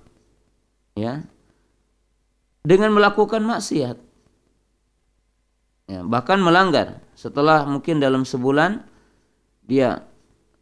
ya 0.99 1.23
dengan 2.67 2.91
melakukan 2.91 3.47
maksiat. 3.47 4.03
Ya, 5.87 6.03
bahkan 6.03 6.43
melanggar 6.43 6.99
setelah 7.15 7.63
mungkin 7.71 8.03
dalam 8.03 8.27
sebulan 8.27 8.83
dia 9.63 10.03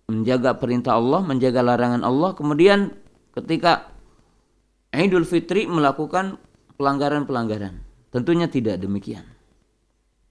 menjaga 0.06 0.54
perintah 0.54 0.94
Allah, 0.94 1.20
menjaga 1.22 1.60
larangan 1.66 2.06
Allah, 2.06 2.30
kemudian 2.38 2.94
ketika 3.34 3.90
Idul 4.94 5.26
Fitri 5.26 5.66
melakukan 5.66 6.38
pelanggaran-pelanggaran. 6.78 7.82
Tentunya 8.14 8.46
tidak 8.48 8.80
demikian. 8.80 9.26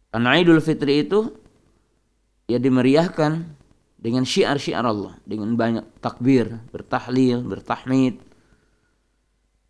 Karena 0.10 0.40
Idul 0.40 0.64
Fitri 0.64 1.04
itu 1.06 1.28
ya 2.48 2.58
dimeriahkan 2.58 3.46
dengan 4.00 4.24
syiar-syiar 4.24 4.86
Allah, 4.86 5.20
dengan 5.28 5.54
banyak 5.60 6.00
takbir, 6.00 6.62
bertahlil, 6.72 7.44
bertahmid, 7.44 8.22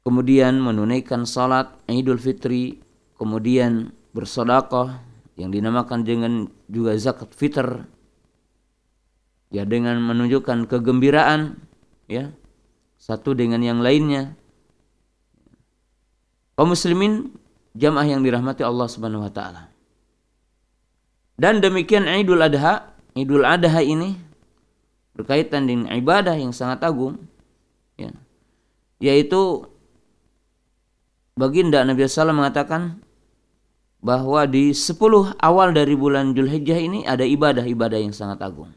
kemudian 0.05 0.61
menunaikan 0.61 1.25
salat 1.25 1.73
Idul 1.89 2.21
Fitri, 2.21 2.77
kemudian 3.17 3.89
bersedekah 4.13 5.01
yang 5.35 5.51
dinamakan 5.51 6.07
dengan 6.07 6.47
juga 6.71 6.95
zakat 6.95 7.33
fitr 7.35 7.83
ya 9.55 9.63
dengan 9.63 10.03
menunjukkan 10.03 10.67
kegembiraan 10.67 11.55
ya 12.11 12.35
satu 12.99 13.31
dengan 13.31 13.63
yang 13.63 13.79
lainnya 13.79 14.35
kaum 16.59 16.75
muslimin 16.75 17.31
jamaah 17.71 18.03
yang 18.03 18.19
dirahmati 18.19 18.67
Allah 18.67 18.91
Subhanahu 18.91 19.23
wa 19.23 19.31
taala 19.31 19.71
dan 21.39 21.63
demikian 21.63 22.03
Idul 22.03 22.43
Adha 22.43 22.91
Idul 23.15 23.47
Adha 23.47 23.79
ini 23.79 24.19
berkaitan 25.15 25.71
dengan 25.71 25.95
ibadah 25.95 26.35
yang 26.35 26.51
sangat 26.51 26.83
agung 26.83 27.15
ya, 27.95 28.11
yaitu 28.99 29.63
baginda 31.39 31.87
Nabi 31.87 32.03
SAW 32.03 32.35
mengatakan 32.35 32.99
bahwa 34.03 34.43
di 34.45 34.75
10 34.75 34.99
awal 35.39 35.71
dari 35.71 35.95
bulan 35.95 36.35
Julhijjah 36.35 36.77
ini 36.77 37.07
ada 37.07 37.25
ibadah-ibadah 37.25 37.97
yang 37.97 38.13
sangat 38.13 38.37
agung. 38.43 38.69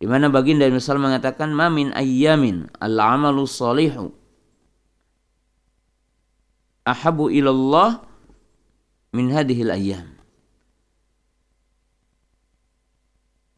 Di 0.00 0.08
mana 0.08 0.32
baginda 0.32 0.64
Nabi 0.64 0.80
SAW 0.80 0.96
mengatakan 1.12 1.52
mamin 1.52 1.92
ayyamin 1.92 2.72
al-amalu 2.80 3.44
salihu 3.44 4.16
ahabu 6.88 7.28
ilallah 7.28 8.00
min 9.12 9.28
hadihil 9.28 9.68
ayyam. 9.68 10.20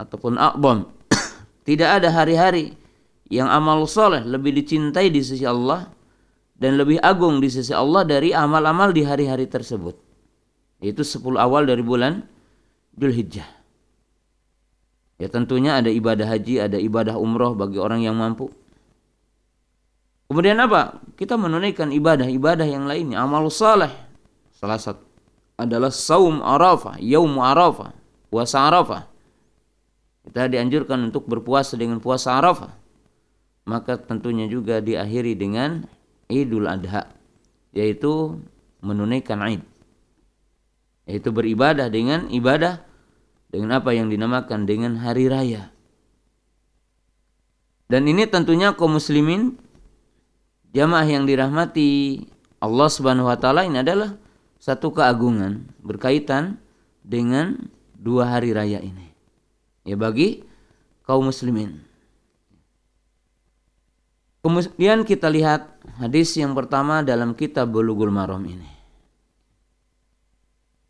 ataupun 0.02 0.34
akbom. 0.34 0.90
Tidak 1.68 1.86
ada 1.86 2.10
hari-hari 2.10 2.74
yang 3.30 3.46
amal 3.46 3.86
soleh 3.86 4.26
lebih 4.26 4.50
dicintai 4.58 5.08
di 5.08 5.22
sisi 5.22 5.46
Allah 5.46 5.86
dan 6.58 6.74
lebih 6.74 6.98
agung 6.98 7.38
di 7.38 7.46
sisi 7.46 7.70
Allah 7.70 8.02
dari 8.02 8.34
amal-amal 8.34 8.90
di 8.90 9.06
hari-hari 9.06 9.46
tersebut. 9.46 9.94
Itu 10.82 11.06
10 11.06 11.38
awal 11.38 11.70
dari 11.70 11.80
bulan 11.80 12.26
Dzulhijjah. 12.98 13.61
Ya 15.20 15.28
tentunya 15.28 15.78
ada 15.78 15.92
ibadah 15.92 16.26
haji, 16.28 16.62
ada 16.62 16.78
ibadah 16.80 17.16
umroh 17.20 17.52
bagi 17.56 17.78
orang 17.78 18.02
yang 18.04 18.16
mampu. 18.16 18.50
Kemudian 20.32 20.56
apa? 20.64 21.02
Kita 21.18 21.36
menunaikan 21.36 21.92
ibadah-ibadah 21.92 22.64
yang 22.64 22.88
lainnya, 22.88 23.20
amal 23.20 23.52
saleh. 23.52 23.92
Salah 24.56 24.80
satu 24.80 25.04
adalah 25.60 25.92
saum 25.92 26.40
Arafah, 26.40 26.96
yaum 26.98 27.36
Arafah, 27.38 27.92
puasa 28.32 28.64
Arafah. 28.66 29.06
Kita 30.22 30.46
dianjurkan 30.48 31.02
untuk 31.10 31.26
berpuasa 31.26 31.74
dengan 31.74 31.98
puasa 31.98 32.38
Arafah. 32.38 32.72
Maka 33.68 33.98
tentunya 33.98 34.50
juga 34.50 34.82
diakhiri 34.82 35.38
dengan 35.38 35.86
Idul 36.26 36.66
Adha, 36.66 37.06
yaitu 37.74 38.40
menunaikan 38.82 39.38
Id. 39.44 39.62
Yaitu 41.06 41.30
beribadah 41.34 41.90
dengan 41.90 42.30
ibadah 42.30 42.82
dengan 43.52 43.78
apa 43.78 43.92
yang 43.92 44.08
dinamakan 44.08 44.64
dengan 44.64 44.96
hari 44.96 45.28
raya. 45.28 45.68
Dan 47.92 48.08
ini 48.08 48.24
tentunya 48.24 48.72
kaum 48.72 48.96
muslimin 48.96 49.60
jamaah 50.72 51.04
yang 51.04 51.28
dirahmati 51.28 52.24
Allah 52.56 52.88
Subhanahu 52.88 53.28
wa 53.28 53.36
taala 53.36 53.68
ini 53.68 53.84
adalah 53.84 54.16
satu 54.56 54.96
keagungan 54.96 55.68
berkaitan 55.84 56.56
dengan 57.04 57.68
dua 57.92 58.32
hari 58.32 58.56
raya 58.56 58.80
ini 58.80 59.12
ya 59.84 60.00
bagi 60.00 60.40
kaum 61.04 61.28
muslimin. 61.28 61.84
Kemudian 64.42 65.06
kita 65.06 65.30
lihat 65.30 65.70
hadis 66.02 66.34
yang 66.34 66.56
pertama 66.56 67.04
dalam 67.06 67.36
kitab 67.36 67.70
Bulughul 67.70 68.10
Maram 68.10 68.42
ini. 68.42 68.71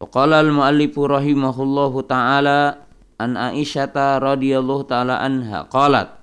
Qala 0.02 0.42
al-muallifu 0.42 1.06
rahimahullahu 1.06 2.02
taala 2.10 2.82
an 3.22 3.38
Aisyah 3.38 4.18
radhiyallahu 4.18 4.90
taala 4.90 5.22
anha 5.22 5.70
qalat 5.70 6.18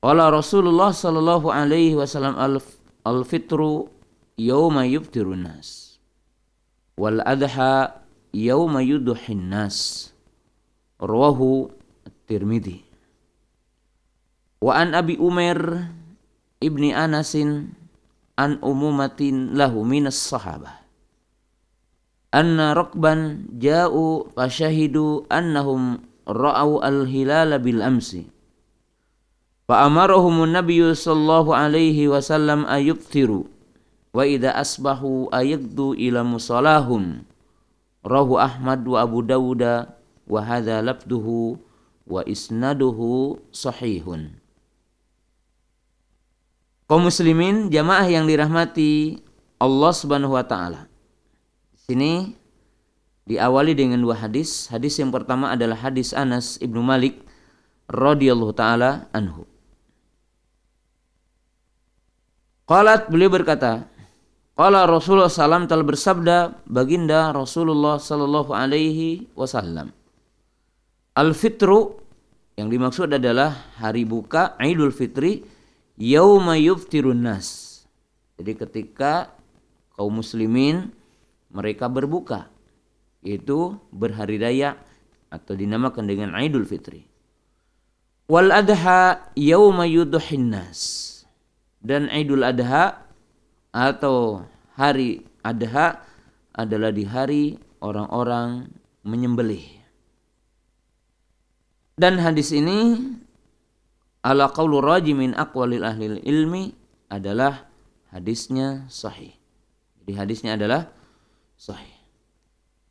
Qala 0.00 0.32
Rasulullah 0.32 0.90
sallallahu 0.90 1.52
alaihi 1.52 1.92
wasallam 1.94 2.40
al-fitru 3.04 3.92
yawma 4.40 4.88
yuftirun 4.88 5.44
nas 5.44 6.00
wal 6.96 7.20
adha 7.22 8.00
yawma 8.32 8.80
yudhin 8.80 9.52
nas 9.52 10.10
rawahu 10.98 11.68
Tirmidzi 12.26 12.82
wa 14.62 14.72
an 14.78 14.96
Abi 14.96 15.20
Umar 15.20 15.90
ibni 16.58 16.96
Anasin 16.96 17.76
an 18.40 18.56
umumatin 18.64 19.54
lahu 19.54 19.84
minas 19.86 20.16
sahabah 20.16 20.81
anna 22.32 22.72
rokban 22.72 23.44
ja'u 23.60 24.32
fasyahidu 24.32 25.28
annahum 25.28 26.00
ra'au 26.24 26.80
al-hilala 26.80 27.60
bil 27.60 27.84
amsi. 27.84 28.26
Fa 29.68 29.84
amarahum 29.86 30.48
nabiyyu 30.48 30.96
sallallahu 30.96 31.54
alaihi 31.54 32.08
wasallam 32.08 32.64
ayubtiru 32.66 33.46
wa 34.16 34.24
idza 34.24 34.56
asbahu 34.56 35.28
ayaqdu 35.30 35.94
ila 35.96 36.24
musallahum 36.26 37.22
rahu 38.02 38.40
Ahmad 38.40 38.82
wa 38.82 38.98
Abu 39.04 39.22
Dawud 39.22 39.62
wa 40.26 40.40
hadza 40.42 40.82
labduhu 40.82 41.60
wa 42.08 42.20
isnaduhu 42.26 43.38
sahihun. 43.54 44.36
Kaum 46.90 47.08
muslimin 47.08 47.72
jamaah 47.72 48.04
yang 48.04 48.28
dirahmati 48.28 49.22
Allah 49.56 49.92
Subhanahu 49.96 50.36
wa 50.36 50.44
taala 50.44 50.91
sini 51.86 52.34
diawali 53.26 53.74
dengan 53.74 53.98
dua 54.02 54.18
hadis. 54.18 54.70
Hadis 54.70 54.98
yang 54.98 55.10
pertama 55.10 55.54
adalah 55.54 55.78
hadis 55.78 56.14
Anas 56.14 56.58
ibnu 56.62 56.82
Malik 56.82 57.22
radhiyallahu 57.90 58.54
taala 58.54 59.10
anhu. 59.10 59.46
Qalat 62.66 63.10
beliau 63.10 63.28
berkata, 63.28 63.90
Qala 64.52 64.84
Rasulullah 64.84 65.32
SAW 65.32 65.64
telah 65.64 65.82
bersabda 65.82 66.36
baginda 66.68 67.32
Rasulullah 67.32 67.96
sallallahu 67.96 68.52
alaihi 68.52 69.26
wasallam. 69.32 69.96
Al-fitru 71.16 71.96
yang 72.60 72.68
dimaksud 72.68 73.16
adalah 73.16 73.72
hari 73.80 74.04
buka 74.04 74.56
Idul 74.60 74.92
Fitri 74.92 75.40
yauma 75.96 76.60
yuftirun 76.60 77.24
nas. 77.24 77.80
Jadi 78.36 78.52
ketika 78.56 79.32
kaum 79.96 80.20
muslimin 80.20 80.92
mereka 81.52 81.86
berbuka 81.86 82.48
yaitu 83.22 83.78
berhari 83.94 84.36
raya 84.36 84.74
atau 85.30 85.54
dinamakan 85.54 86.04
dengan 86.10 86.34
Idul 86.34 86.66
Fitri. 86.66 87.06
Wal 88.26 88.50
adha 88.50 89.30
yauma 89.38 89.86
yudhin 89.86 90.50
nas. 90.50 91.10
Dan 91.82 92.06
Idul 92.14 92.46
Adha 92.46 92.94
atau 93.74 94.46
hari 94.78 95.26
Adha 95.42 95.98
adalah 96.54 96.94
di 96.94 97.02
hari 97.02 97.58
orang-orang 97.82 98.70
menyembelih. 99.02 99.82
Dan 101.98 102.22
hadis 102.22 102.54
ini 102.54 102.94
ala 104.22 104.54
qawlu 104.54 104.78
raji 104.78 105.10
min 105.10 105.34
aqwalil 105.34 105.82
ahli 105.82 106.22
ilmi 106.22 106.70
adalah 107.10 107.66
hadisnya 108.14 108.86
sahih. 108.86 109.34
Jadi 110.02 110.12
hadisnya 110.14 110.54
adalah 110.54 110.86
sahih. 111.62 111.94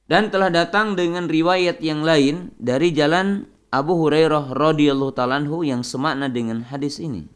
Dan 0.08 0.32
telah 0.32 0.48
datang 0.48 0.96
dengan 0.96 1.28
riwayat 1.28 1.84
yang 1.84 2.08
lain 2.08 2.56
dari 2.56 2.96
jalan 2.96 3.48
Abu 3.72 4.00
Hurairah 4.00 4.56
radhiyallahu 4.56 5.16
taalaanhu 5.16 5.64
yang 5.68 5.84
semakna 5.84 6.32
dengan 6.32 6.64
hadis 6.68 7.00
ini. 7.00 7.28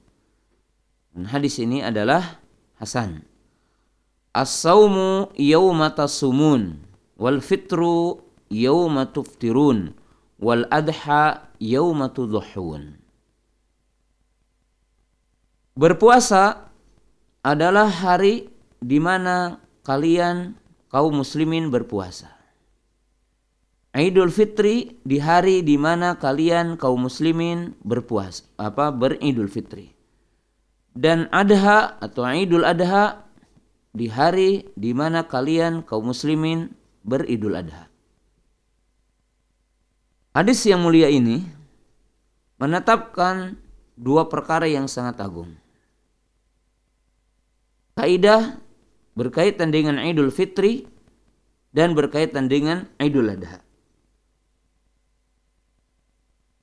Dan 1.15 1.31
hadis 1.31 1.59
ini 1.59 1.83
adalah 1.83 2.39
hasan. 2.79 3.23
As-saumu 4.35 5.31
yauma 5.39 5.95
tasumun 5.95 6.83
wal 7.15 7.39
fitru 7.39 8.19
yauma 8.51 9.07
tuftirun 9.07 9.95
wal 10.35 10.67
adha 10.67 11.47
yauma 11.63 12.11
tudhun. 12.11 12.99
Berpuasa 15.79 16.71
adalah 17.39 17.87
hari 17.87 18.51
di 18.83 18.99
mana 18.99 19.63
kalian 19.87 20.64
kaum 20.95 21.11
muslimin 21.11 21.67
berpuasa. 21.67 22.31
Idul 23.91 24.31
Fitri 24.31 24.95
di 25.03 25.19
hari 25.19 25.59
di 25.59 25.75
mana 25.75 26.15
kalian 26.15 26.79
kaum 26.79 27.11
muslimin 27.11 27.75
berpuasa, 27.83 28.47
apa 28.55 28.95
beridul 28.95 29.51
fitri. 29.51 29.91
Dan 30.95 31.27
Adha 31.35 31.99
atau 31.99 32.23
Idul 32.23 32.63
Adha 32.63 33.27
di 33.91 34.07
hari 34.07 34.71
di 34.79 34.95
mana 34.95 35.27
kalian 35.27 35.83
kaum 35.83 36.15
muslimin 36.15 36.71
beridul 37.03 37.59
adha. 37.59 37.91
Hadis 40.31 40.63
yang 40.63 40.79
mulia 40.79 41.11
ini 41.11 41.43
menetapkan 42.55 43.59
dua 43.99 44.31
perkara 44.31 44.67
yang 44.67 44.87
sangat 44.87 45.19
agung. 45.19 45.55
Kaidah 47.95 48.63
berkaitan 49.15 49.71
dengan 49.71 49.97
Idul 49.97 50.29
Fitri 50.29 50.85
dan 51.71 51.95
berkaitan 51.95 52.51
dengan 52.51 52.87
Idul 52.99 53.31
Adha. 53.31 53.63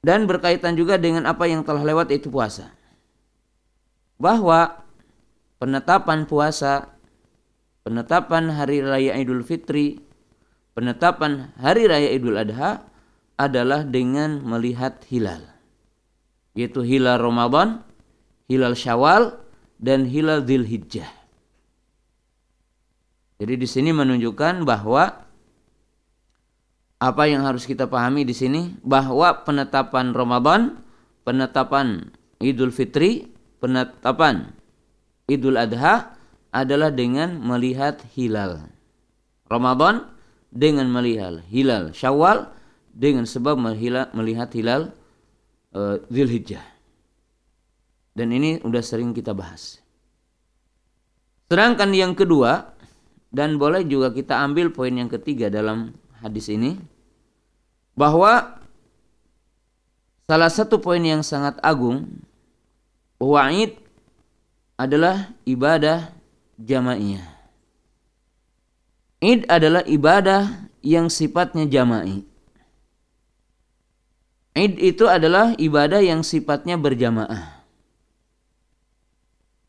Dan 0.02 0.28
berkaitan 0.28 0.76
juga 0.76 1.00
dengan 1.00 1.24
apa 1.24 1.48
yang 1.48 1.64
telah 1.64 1.82
lewat 1.82 2.12
itu 2.12 2.28
puasa. 2.28 2.74
Bahwa 4.18 4.82
penetapan 5.62 6.26
puasa, 6.26 6.92
penetapan 7.86 8.50
hari 8.52 8.82
raya 8.82 9.14
Idul 9.14 9.46
Fitri, 9.46 10.02
penetapan 10.74 11.54
hari 11.54 11.86
raya 11.86 12.10
Idul 12.12 12.34
Adha 12.34 12.82
adalah 13.38 13.86
dengan 13.86 14.42
melihat 14.42 15.06
hilal. 15.06 15.46
Yaitu 16.58 16.82
hilal 16.82 17.22
Ramadan, 17.22 17.86
hilal 18.50 18.74
Syawal, 18.74 19.38
dan 19.78 20.04
hilal 20.10 20.42
Dzulhijjah. 20.42 21.21
Jadi 23.42 23.58
di 23.58 23.66
sini 23.66 23.90
menunjukkan 23.90 24.62
bahwa 24.62 25.26
apa 27.02 27.22
yang 27.26 27.42
harus 27.42 27.66
kita 27.66 27.90
pahami 27.90 28.22
di 28.22 28.30
sini 28.30 28.78
bahwa 28.86 29.42
penetapan 29.42 30.14
Ramadan, 30.14 30.78
penetapan 31.26 32.14
Idul 32.38 32.70
Fitri, 32.70 33.26
penetapan 33.58 34.54
Idul 35.26 35.58
Adha 35.58 36.14
adalah 36.54 36.94
dengan 36.94 37.42
melihat 37.42 37.98
hilal. 38.14 38.70
Ramadan 39.50 40.06
dengan 40.54 40.86
melihat 40.94 41.42
hilal 41.50 41.90
Syawal 41.90 42.46
dengan 42.94 43.26
sebab 43.26 43.58
melihat 44.14 44.54
hilal 44.54 44.94
uh, 45.74 45.98
Zulhijjah. 46.06 46.62
Dan 48.14 48.30
ini 48.30 48.62
sudah 48.62 48.84
sering 48.86 49.10
kita 49.10 49.34
bahas. 49.34 49.82
Sedangkan 51.50 51.90
yang 51.90 52.14
kedua 52.14 52.71
dan 53.32 53.56
boleh 53.56 53.82
juga 53.88 54.12
kita 54.12 54.44
ambil 54.44 54.68
poin 54.68 54.92
yang 54.92 55.08
ketiga 55.08 55.48
dalam 55.48 55.96
hadis 56.20 56.52
ini 56.52 56.76
bahwa 57.96 58.60
salah 60.28 60.52
satu 60.52 60.76
poin 60.78 61.00
yang 61.00 61.24
sangat 61.24 61.56
agung 61.64 62.06
bahwa 63.16 63.48
Id 63.48 63.72
adalah 64.76 65.32
ibadah 65.48 66.12
jamaiyah. 66.60 67.24
Id 69.22 69.46
adalah 69.46 69.86
ibadah 69.86 70.66
yang 70.82 71.06
sifatnya 71.06 71.64
jama'i. 71.70 72.26
Id 74.52 74.74
itu 74.82 75.06
adalah 75.08 75.54
ibadah 75.56 76.02
yang 76.02 76.20
sifatnya 76.26 76.76
berjamaah. 76.76 77.62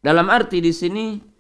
Dalam 0.04 0.28
arti 0.28 0.60
di 0.60 0.74
sini 0.76 1.33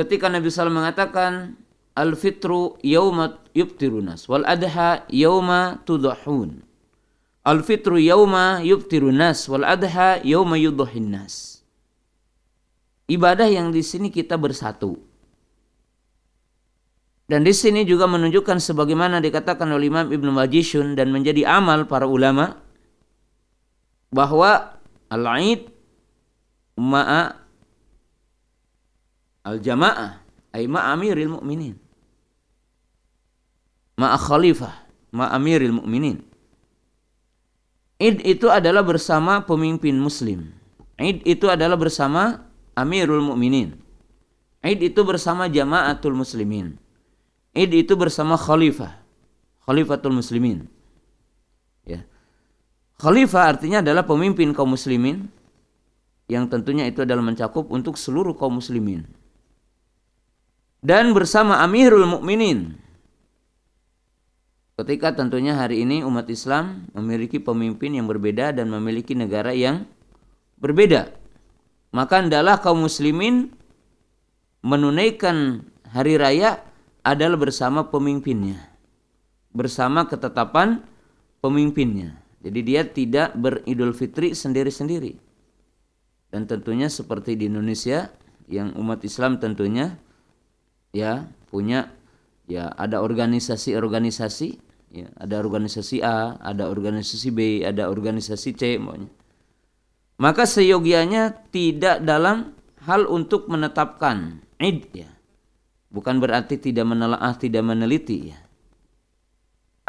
ketika 0.00 0.32
Nabi 0.32 0.48
SAW 0.48 0.72
mengatakan 0.72 1.60
al 1.92 2.16
fitru 2.16 2.80
yauma 2.80 3.36
yubtirunas 3.52 4.24
wal 4.26 4.48
adha 4.48 5.04
yauma 5.12 5.84
tudhahun. 5.84 6.64
Al 7.44 7.60
fitru 7.60 8.00
yauma 8.00 8.64
yubtirunas 8.64 9.44
wal 9.52 9.68
adha 9.68 10.20
yauma 10.24 10.56
yudhahinnas 10.56 11.60
ibadah 13.10 13.50
yang 13.50 13.74
di 13.74 13.82
sini 13.82 14.14
kita 14.14 14.38
bersatu. 14.38 14.94
Dan 17.26 17.46
di 17.46 17.54
sini 17.54 17.86
juga 17.86 18.06
menunjukkan 18.10 18.58
sebagaimana 18.58 19.22
dikatakan 19.22 19.70
oleh 19.70 19.90
Imam 19.90 20.06
Ibnu 20.10 20.30
Majishun 20.34 20.98
dan 20.98 21.14
menjadi 21.14 21.46
amal 21.46 21.86
para 21.86 22.06
ulama 22.06 22.58
bahwa 24.10 24.74
al-aid 25.06 25.70
ma'a 26.74 27.38
al-jamaah 29.44 30.20
ay 30.52 30.66
ma'amiril 30.66 31.40
mu'minin. 31.40 31.76
Ma'a 34.00 34.16
khalifah, 34.16 34.74
ma'amiril 35.12 35.76
mu'minin. 35.76 36.24
Id 38.00 38.24
itu 38.24 38.48
adalah 38.48 38.80
bersama 38.80 39.44
pemimpin 39.44 39.92
muslim. 40.00 40.56
Id 40.96 41.20
itu 41.28 41.52
adalah 41.52 41.76
bersama 41.76 42.48
amirul 42.72 43.20
mu'minin. 43.20 43.76
Id 44.64 44.80
itu 44.92 45.00
bersama 45.04 45.48
jamaatul 45.48 46.16
muslimin. 46.16 46.80
Id 47.52 47.72
itu 47.76 47.92
bersama 47.96 48.40
khalifah. 48.40 49.00
Khalifatul 49.68 50.16
muslimin. 50.16 50.64
Ya. 51.84 52.08
Khalifah 52.96 53.52
artinya 53.52 53.84
adalah 53.84 54.04
pemimpin 54.08 54.52
kaum 54.56 54.72
muslimin 54.72 55.28
yang 56.28 56.48
tentunya 56.48 56.88
itu 56.88 57.04
adalah 57.04 57.20
mencakup 57.20 57.68
untuk 57.68 58.00
seluruh 58.00 58.32
kaum 58.36 58.60
muslimin 58.60 59.08
dan 60.80 61.12
bersama 61.12 61.60
Amirul 61.60 62.08
Mukminin. 62.08 62.76
ketika 64.80 65.12
tentunya 65.12 65.52
hari 65.52 65.84
ini 65.84 66.00
umat 66.00 66.24
Islam 66.32 66.88
memiliki 66.96 67.36
pemimpin 67.36 68.00
yang 68.00 68.08
berbeda 68.08 68.56
dan 68.56 68.72
memiliki 68.72 69.12
negara 69.12 69.52
yang 69.52 69.84
berbeda. 70.56 71.12
Maka 71.92 72.24
adalah 72.24 72.64
kaum 72.64 72.88
muslimin 72.88 73.52
menunaikan 74.64 75.68
hari 75.84 76.16
raya 76.16 76.64
adalah 77.04 77.36
bersama 77.36 77.92
pemimpinnya. 77.92 78.56
Bersama 79.52 80.08
ketetapan 80.08 80.80
pemimpinnya. 81.44 82.16
Jadi 82.40 82.60
dia 82.64 82.80
tidak 82.88 83.36
beridul 83.36 83.92
fitri 83.92 84.32
sendiri-sendiri. 84.32 85.12
Dan 86.32 86.48
tentunya 86.48 86.88
seperti 86.88 87.36
di 87.36 87.52
Indonesia 87.52 88.08
yang 88.48 88.72
umat 88.80 89.04
Islam 89.04 89.36
tentunya 89.36 90.00
ya 90.90 91.26
punya 91.50 91.90
ya 92.50 92.70
ada 92.74 93.02
organisasi-organisasi 93.02 94.48
ya 94.90 95.06
ada 95.18 95.38
organisasi 95.38 96.02
A, 96.02 96.38
ada 96.42 96.66
organisasi 96.66 97.28
B, 97.30 97.62
ada 97.62 97.86
organisasi 97.86 98.50
C 98.58 98.62
maunya. 98.76 99.10
Maka 100.20 100.44
seyogianya 100.44 101.48
tidak 101.48 102.04
dalam 102.04 102.52
hal 102.84 103.08
untuk 103.08 103.48
menetapkan 103.48 104.44
id 104.60 104.92
ya. 104.92 105.10
Bukan 105.90 106.22
berarti 106.22 106.60
tidak 106.60 106.86
menelaah, 106.86 107.34
tidak 107.34 107.64
meneliti 107.66 108.30
ya. 108.30 108.38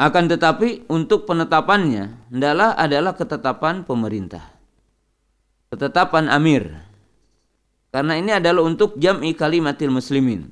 Akan 0.00 0.26
tetapi 0.26 0.88
untuk 0.90 1.30
penetapannya 1.30 2.32
adalah 2.34 2.74
adalah 2.74 3.14
ketetapan 3.14 3.86
pemerintah. 3.86 4.42
Ketetapan 5.70 6.26
amir. 6.26 6.74
Karena 7.92 8.16
ini 8.16 8.32
adalah 8.34 8.64
untuk 8.64 8.96
jam'i 8.98 9.36
kalimatil 9.36 9.92
muslimin. 9.92 10.48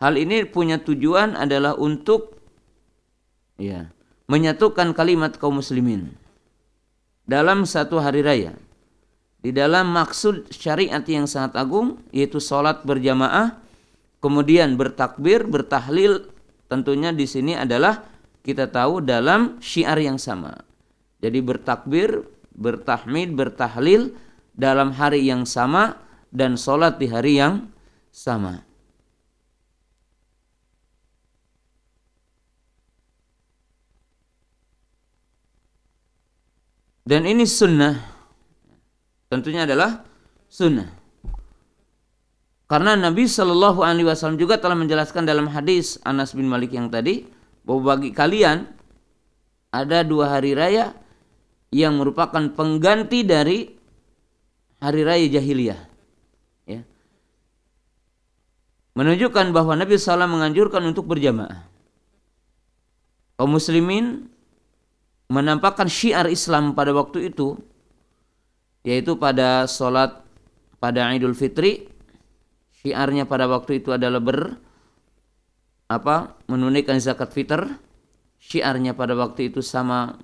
Hal 0.00 0.16
ini 0.16 0.48
punya 0.48 0.80
tujuan 0.80 1.36
adalah 1.36 1.76
untuk 1.76 2.40
ya, 3.60 3.92
menyatukan 4.32 4.96
kalimat 4.96 5.36
kaum 5.36 5.60
muslimin 5.60 6.16
dalam 7.28 7.68
satu 7.68 8.00
hari 8.00 8.24
raya. 8.24 8.56
Di 9.40 9.52
dalam 9.52 9.92
maksud 9.92 10.52
syariat 10.52 11.04
yang 11.04 11.28
sangat 11.28 11.56
agung 11.60 12.00
yaitu 12.16 12.40
salat 12.40 12.80
berjamaah, 12.84 13.60
kemudian 14.24 14.80
bertakbir, 14.80 15.44
bertahlil, 15.44 16.32
tentunya 16.72 17.12
di 17.12 17.28
sini 17.28 17.56
adalah 17.56 18.04
kita 18.40 18.72
tahu 18.72 19.04
dalam 19.04 19.60
syiar 19.60 20.00
yang 20.00 20.16
sama. 20.16 20.64
Jadi 21.20 21.44
bertakbir, 21.44 22.24
bertahmid, 22.56 23.36
bertahlil 23.36 24.16
dalam 24.56 24.96
hari 24.96 25.28
yang 25.28 25.44
sama 25.44 26.00
dan 26.32 26.56
sholat 26.56 26.96
di 26.96 27.08
hari 27.08 27.36
yang 27.36 27.68
sama. 28.12 28.69
Dan 37.10 37.26
ini 37.26 37.42
sunnah. 37.42 37.98
Tentunya 39.26 39.66
adalah 39.66 40.06
sunnah. 40.46 40.86
Karena 42.70 42.94
Nabi 42.94 43.26
Shallallahu 43.26 43.82
Alaihi 43.82 44.06
Wasallam 44.06 44.38
juga 44.38 44.62
telah 44.62 44.78
menjelaskan 44.78 45.26
dalam 45.26 45.50
hadis 45.50 45.98
Anas 46.06 46.38
bin 46.38 46.46
Malik 46.46 46.70
yang 46.70 46.86
tadi 46.86 47.26
bahwa 47.66 47.98
bagi 47.98 48.14
kalian 48.14 48.62
ada 49.74 50.06
dua 50.06 50.38
hari 50.38 50.54
raya 50.54 50.94
yang 51.74 51.98
merupakan 51.98 52.46
pengganti 52.54 53.26
dari 53.26 53.74
hari 54.78 55.02
raya 55.02 55.26
jahiliyah. 55.26 55.80
Ya. 56.70 56.86
Menunjukkan 58.94 59.50
bahwa 59.50 59.74
Nabi 59.74 59.98
SAW 59.98 60.30
menganjurkan 60.30 60.86
untuk 60.86 61.10
berjamaah. 61.10 61.66
Kaum 63.34 63.50
muslimin 63.50 64.30
menampakkan 65.30 65.86
syiar 65.86 66.26
Islam 66.26 66.74
pada 66.74 66.90
waktu 66.90 67.30
itu 67.30 67.54
yaitu 68.82 69.14
pada 69.14 69.70
sholat 69.70 70.26
pada 70.82 71.06
Idul 71.14 71.38
Fitri 71.38 71.86
syiarnya 72.82 73.30
pada 73.30 73.46
waktu 73.46 73.78
itu 73.78 73.94
adalah 73.94 74.18
ber 74.18 74.58
apa 75.90 76.34
menunaikan 76.50 76.98
zakat 76.98 77.30
fitr 77.30 77.66
syiarnya 78.42 78.98
pada 78.98 79.14
waktu 79.14 79.54
itu 79.54 79.62
sama 79.62 80.18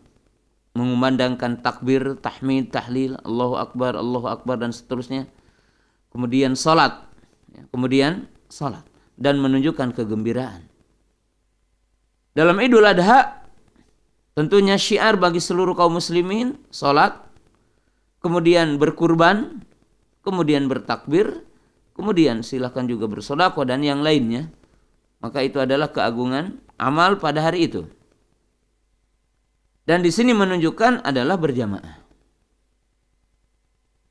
mengumandangkan 0.76 1.64
takbir, 1.64 2.20
tahmid, 2.20 2.68
tahlil, 2.68 3.16
Allahu 3.24 3.56
Akbar, 3.56 3.96
Allahu 3.96 4.28
Akbar 4.28 4.60
dan 4.60 4.76
seterusnya. 4.76 5.24
Kemudian 6.12 6.52
salat. 6.52 7.00
Ya, 7.48 7.64
kemudian 7.72 8.28
salat 8.52 8.84
dan 9.16 9.40
menunjukkan 9.40 9.96
kegembiraan. 9.96 10.68
Dalam 12.36 12.60
Idul 12.60 12.84
Adha 12.84 13.45
Tentunya 14.36 14.76
syiar 14.76 15.16
bagi 15.16 15.40
seluruh 15.40 15.72
kaum 15.72 15.96
muslimin, 15.96 16.60
salat, 16.68 17.16
kemudian 18.20 18.76
berkurban, 18.76 19.64
kemudian 20.20 20.68
bertakbir, 20.68 21.40
kemudian 21.96 22.44
silahkan 22.44 22.84
juga 22.84 23.08
bersodako 23.08 23.64
dan 23.64 23.80
yang 23.80 24.04
lainnya. 24.04 24.52
Maka 25.24 25.40
itu 25.40 25.56
adalah 25.56 25.88
keagungan 25.88 26.60
amal 26.76 27.16
pada 27.16 27.48
hari 27.48 27.64
itu. 27.64 27.88
Dan 29.88 30.04
di 30.04 30.12
sini 30.12 30.36
menunjukkan 30.36 31.00
adalah 31.00 31.40
berjamaah. 31.40 32.04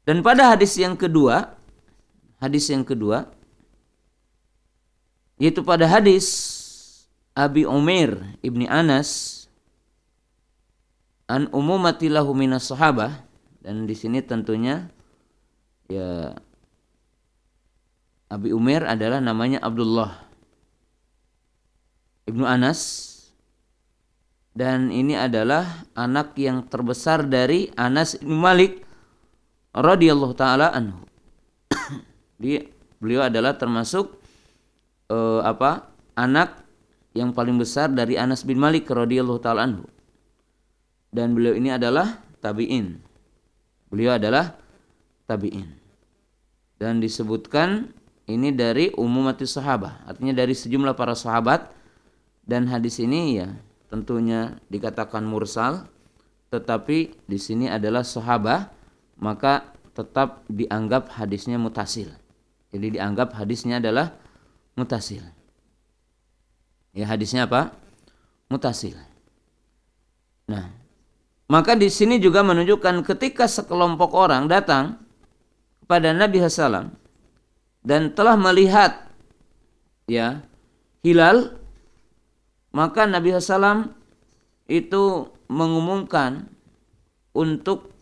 Dan 0.09 0.25
pada 0.25 0.57
hadis 0.57 0.73
yang 0.81 0.97
kedua, 0.97 1.53
hadis 2.41 2.65
yang 2.73 2.81
kedua, 2.81 3.29
yaitu 5.37 5.61
pada 5.61 5.85
hadis 5.85 6.25
Abi 7.35 7.67
Umair 7.67 8.39
ibni 8.39 8.65
Anas 8.71 9.34
an 11.25 11.49
umumati 11.49 12.09
lahu 12.09 12.37
minas 12.37 12.69
sahabah 12.69 13.25
dan 13.65 13.89
di 13.89 13.97
sini 13.97 14.21
tentunya 14.21 14.89
ya 15.89 16.37
Abi 18.29 18.53
Umar 18.53 18.85
adalah 18.89 19.21
namanya 19.21 19.61
Abdullah 19.61 20.25
Ibnu 22.25 22.45
Anas 22.45 23.11
dan 24.55 24.89
ini 24.89 25.13
adalah 25.13 25.85
anak 25.93 26.33
yang 26.41 26.65
terbesar 26.65 27.25
dari 27.27 27.69
Anas 27.77 28.17
bin 28.17 28.39
Malik 28.39 28.81
radhiyallahu 29.75 30.33
taala 30.33 30.71
anhu. 30.71 31.03
Dia 32.41 32.63
beliau 32.97 33.27
adalah 33.27 33.59
termasuk 33.59 34.15
uh, 35.11 35.43
apa? 35.43 35.91
anak 36.15 36.63
yang 37.11 37.35
paling 37.35 37.59
besar 37.59 37.91
dari 37.91 38.15
Anas 38.15 38.47
bin 38.47 38.55
Malik 38.55 38.87
radhiyallahu 38.87 39.43
taala 39.43 39.67
anhu 39.67 39.83
dan 41.15 41.31
beliau 41.31 41.55
ini 41.55 41.71
adalah 41.71 42.19
tabi'in. 42.43 42.99
Beliau 43.87 44.19
adalah 44.19 44.59
tabi'in. 45.31 45.71
Dan 46.75 46.99
disebutkan 46.99 47.95
ini 48.27 48.51
dari 48.51 48.91
umum 48.99 49.31
mati 49.31 49.47
sahabat, 49.47 50.03
artinya 50.03 50.35
dari 50.35 50.51
sejumlah 50.51 50.91
para 50.99 51.15
sahabat 51.15 51.71
dan 52.43 52.67
hadis 52.67 52.99
ini 52.99 53.39
ya 53.39 53.55
tentunya 53.87 54.59
dikatakan 54.67 55.23
mursal 55.23 55.87
tetapi 56.51 57.15
di 57.25 57.39
sini 57.39 57.71
adalah 57.71 58.03
sahabat 58.03 58.69
maka 59.15 59.71
tetap 59.95 60.43
dianggap 60.51 61.15
hadisnya 61.15 61.55
mutasil. 61.55 62.11
Jadi 62.75 62.99
dianggap 62.99 63.31
hadisnya 63.39 63.79
adalah 63.79 64.11
mutasil. 64.75 65.23
Ya 66.91 67.07
hadisnya 67.07 67.47
apa? 67.47 67.71
Mutasil. 68.51 68.99
Nah, 70.51 70.69
maka 71.45 71.77
di 71.77 71.91
sini 71.93 72.17
juga 72.17 72.41
menunjukkan 72.41 73.05
ketika 73.05 73.45
sekelompok 73.45 74.11
orang 74.17 74.49
datang 74.49 74.97
kepada 75.85 76.09
Nabi 76.15 76.41
Hasalam 76.41 76.89
dan 77.85 78.17
telah 78.17 78.33
melihat 78.33 79.05
ya 80.09 80.41
hilal 81.05 81.53
maka 82.73 83.05
Nabi 83.05 83.29
Hasalam 83.37 83.93
itu 84.65 85.29
mengumumkan 85.45 86.49
untuk 87.37 87.93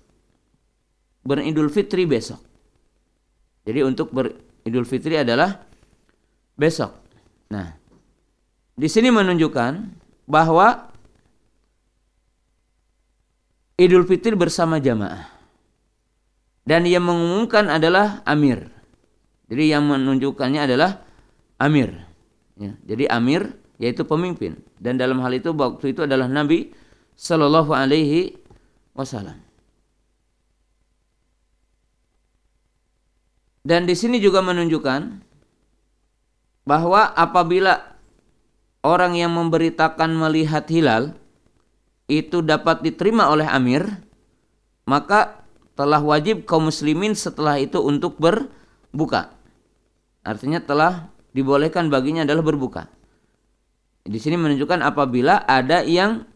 beridul 1.28 1.68
fitri 1.68 2.08
besok. 2.08 2.40
Jadi 3.68 3.80
untuk 3.84 4.12
beridul 4.12 4.88
fitri 4.88 5.20
adalah 5.20 5.64
besok. 6.56 6.92
Nah, 7.52 7.76
di 8.76 8.88
sini 8.88 9.12
menunjukkan 9.12 9.72
bahwa 10.28 10.93
Idul 13.78 14.06
Fitri 14.06 14.38
bersama 14.38 14.78
jamaah. 14.78 15.34
Dan 16.64 16.88
yang 16.88 17.04
mengumumkan 17.04 17.68
adalah 17.68 18.24
Amir. 18.24 18.72
Jadi 19.50 19.74
yang 19.74 19.84
menunjukkannya 19.90 20.62
adalah 20.64 21.04
Amir. 21.60 21.92
Ya, 22.56 22.78
jadi 22.86 23.10
Amir 23.12 23.58
yaitu 23.82 24.06
pemimpin. 24.06 24.62
Dan 24.78 25.02
dalam 25.02 25.20
hal 25.20 25.34
itu 25.36 25.52
waktu 25.52 25.92
itu 25.92 26.06
adalah 26.06 26.30
Nabi 26.30 26.72
Shallallahu 27.18 27.74
Alaihi 27.74 28.38
Wasallam. 28.94 29.42
Dan 33.64 33.88
di 33.88 33.96
sini 33.96 34.20
juga 34.20 34.44
menunjukkan 34.44 35.24
bahwa 36.68 37.12
apabila 37.16 37.96
orang 38.84 39.16
yang 39.16 39.32
memberitakan 39.32 40.12
melihat 40.16 40.68
hilal 40.68 41.16
itu 42.22 42.46
dapat 42.46 42.86
diterima 42.86 43.32
oleh 43.32 43.48
amir, 43.48 43.88
maka 44.86 45.46
telah 45.74 46.02
wajib 46.04 46.46
kaum 46.46 46.70
muslimin 46.70 47.18
setelah 47.18 47.58
itu 47.58 47.82
untuk 47.82 48.22
berbuka. 48.22 49.34
Artinya 50.22 50.62
telah 50.62 51.10
dibolehkan 51.34 51.90
baginya 51.90 52.22
adalah 52.24 52.46
berbuka. 52.46 52.86
Di 54.04 54.20
sini 54.20 54.38
menunjukkan 54.38 54.84
apabila 54.84 55.48
ada 55.48 55.82
yang 55.82 56.28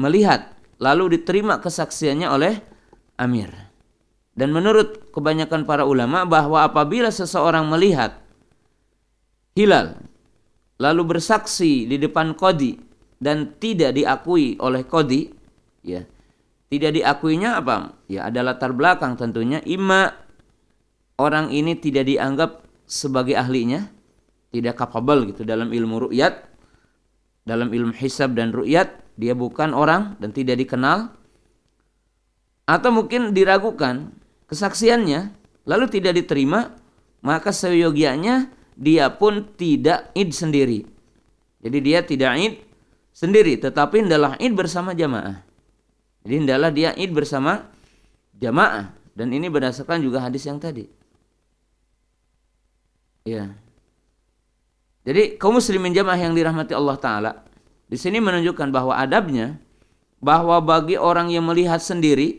melihat 0.00 0.56
lalu 0.82 1.20
diterima 1.20 1.62
kesaksiannya 1.62 2.28
oleh 2.28 2.54
amir. 3.20 3.52
Dan 4.32 4.50
menurut 4.50 5.12
kebanyakan 5.12 5.68
para 5.68 5.84
ulama 5.84 6.24
bahwa 6.24 6.64
apabila 6.64 7.12
seseorang 7.12 7.68
melihat 7.68 8.16
hilal 9.52 10.00
lalu 10.80 11.16
bersaksi 11.16 11.84
di 11.84 12.00
depan 12.00 12.32
kodi 12.32 12.80
dan 13.22 13.54
tidak 13.62 13.94
diakui 13.94 14.58
oleh 14.58 14.82
kodi, 14.82 15.30
ya 15.86 16.02
tidak 16.72 16.98
diakuinya 16.98 17.62
apa? 17.62 17.94
Ya 18.10 18.26
ada 18.26 18.42
latar 18.42 18.74
belakang 18.74 19.14
tentunya. 19.14 19.62
Ima 19.62 20.10
orang 21.22 21.54
ini 21.54 21.78
tidak 21.78 22.10
dianggap 22.10 22.66
sebagai 22.82 23.38
ahlinya, 23.38 23.86
tidak 24.50 24.80
capable 24.80 25.30
gitu 25.30 25.46
dalam 25.46 25.70
ilmu 25.70 26.08
ru'yat, 26.08 26.42
dalam 27.46 27.70
ilmu 27.70 27.94
hisab 27.94 28.34
dan 28.34 28.50
ru'yat, 28.50 28.98
dia 29.14 29.38
bukan 29.38 29.70
orang 29.70 30.18
dan 30.18 30.34
tidak 30.34 30.58
dikenal. 30.64 31.14
Atau 32.66 32.90
mungkin 32.90 33.36
diragukan 33.36 34.10
kesaksiannya, 34.48 35.30
lalu 35.68 35.86
tidak 35.92 36.18
diterima, 36.18 36.72
maka 37.20 37.52
seyogianya 37.54 38.50
dia 38.80 39.12
pun 39.12 39.44
tidak 39.54 40.08
id 40.16 40.32
sendiri. 40.32 40.80
Jadi 41.60 41.78
dia 41.84 42.00
tidak 42.00 42.32
id 42.40 42.71
sendiri, 43.12 43.60
tetapi 43.60 44.08
adalah 44.08 44.34
id 44.40 44.52
bersama 44.56 44.96
jamaah. 44.96 45.44
Jadi 46.24 46.34
hendaklah 46.34 46.70
dia 46.72 46.90
id 46.96 47.12
bersama 47.12 47.68
jamaah 48.40 48.90
dan 49.12 49.28
ini 49.30 49.46
berdasarkan 49.52 50.00
juga 50.00 50.24
hadis 50.24 50.48
yang 50.48 50.56
tadi. 50.58 50.88
Ya. 53.22 53.54
Jadi 55.02 55.38
kaum 55.38 55.58
muslimin 55.58 55.94
jamaah 55.94 56.18
yang 56.18 56.34
dirahmati 56.34 56.74
Allah 56.74 56.96
taala 56.98 57.32
di 57.86 57.98
sini 57.98 58.22
menunjukkan 58.22 58.70
bahwa 58.70 58.94
adabnya 58.96 59.58
bahwa 60.22 60.62
bagi 60.62 60.94
orang 60.94 61.28
yang 61.28 61.42
melihat 61.46 61.82
sendiri 61.82 62.38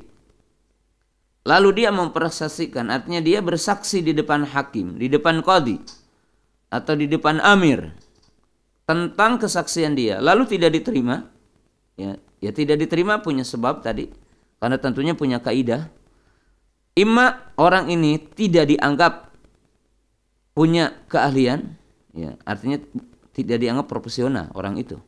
lalu 1.44 1.84
dia 1.84 1.92
mempersaksikan 1.92 2.88
artinya 2.88 3.20
dia 3.20 3.44
bersaksi 3.44 4.00
di 4.00 4.16
depan 4.16 4.48
hakim, 4.48 4.96
di 4.96 5.12
depan 5.12 5.44
qadi 5.44 5.76
atau 6.72 6.96
di 6.96 7.06
depan 7.12 7.44
amir 7.44 7.92
tentang 8.84 9.40
kesaksian 9.40 9.96
dia. 9.96 10.20
Lalu 10.20 10.48
tidak 10.48 10.76
diterima. 10.76 11.30
Ya 11.96 12.18
Ya 12.44 12.52
tidak 12.52 12.84
diterima 12.84 13.24
punya 13.24 13.48
sebab 13.48 13.80
tadi. 13.80 14.12
Karena 14.60 14.76
tentunya 14.76 15.16
punya 15.16 15.40
kaidah. 15.40 15.88
Ima 17.00 17.56
orang 17.56 17.88
ini 17.88 18.20
tidak 18.20 18.68
dianggap 18.68 19.32
punya 20.54 20.94
keahlian, 21.10 21.74
ya 22.14 22.38
artinya 22.46 22.78
tidak 23.34 23.58
dianggap 23.64 23.88
profesional 23.90 24.54
orang 24.54 24.78
itu. 24.78 25.02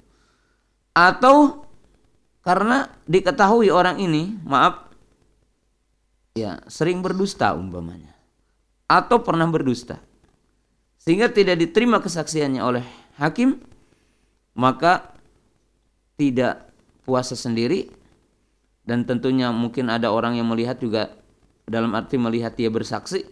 Atau 0.98 1.68
karena 2.42 2.90
diketahui 3.06 3.70
orang 3.70 4.02
ini, 4.02 4.34
maaf, 4.42 4.90
ya 6.34 6.58
sering 6.66 7.06
berdusta 7.06 7.54
umpamanya, 7.54 8.18
atau 8.90 9.22
pernah 9.22 9.46
berdusta, 9.46 10.02
sehingga 10.98 11.30
tidak 11.30 11.62
diterima 11.62 12.02
kesaksiannya 12.02 12.66
oleh 12.66 12.86
hakim, 13.20 13.62
maka 14.56 15.16
tidak 16.16 16.72
puasa 17.04 17.36
sendiri 17.36 17.92
dan 18.88 19.04
tentunya 19.04 19.52
mungkin 19.52 19.92
ada 19.92 20.14
orang 20.14 20.40
yang 20.40 20.48
melihat 20.48 20.80
juga 20.80 21.12
dalam 21.66 21.92
arti 21.98 22.16
melihat 22.16 22.54
dia 22.54 22.70
bersaksi 22.70 23.26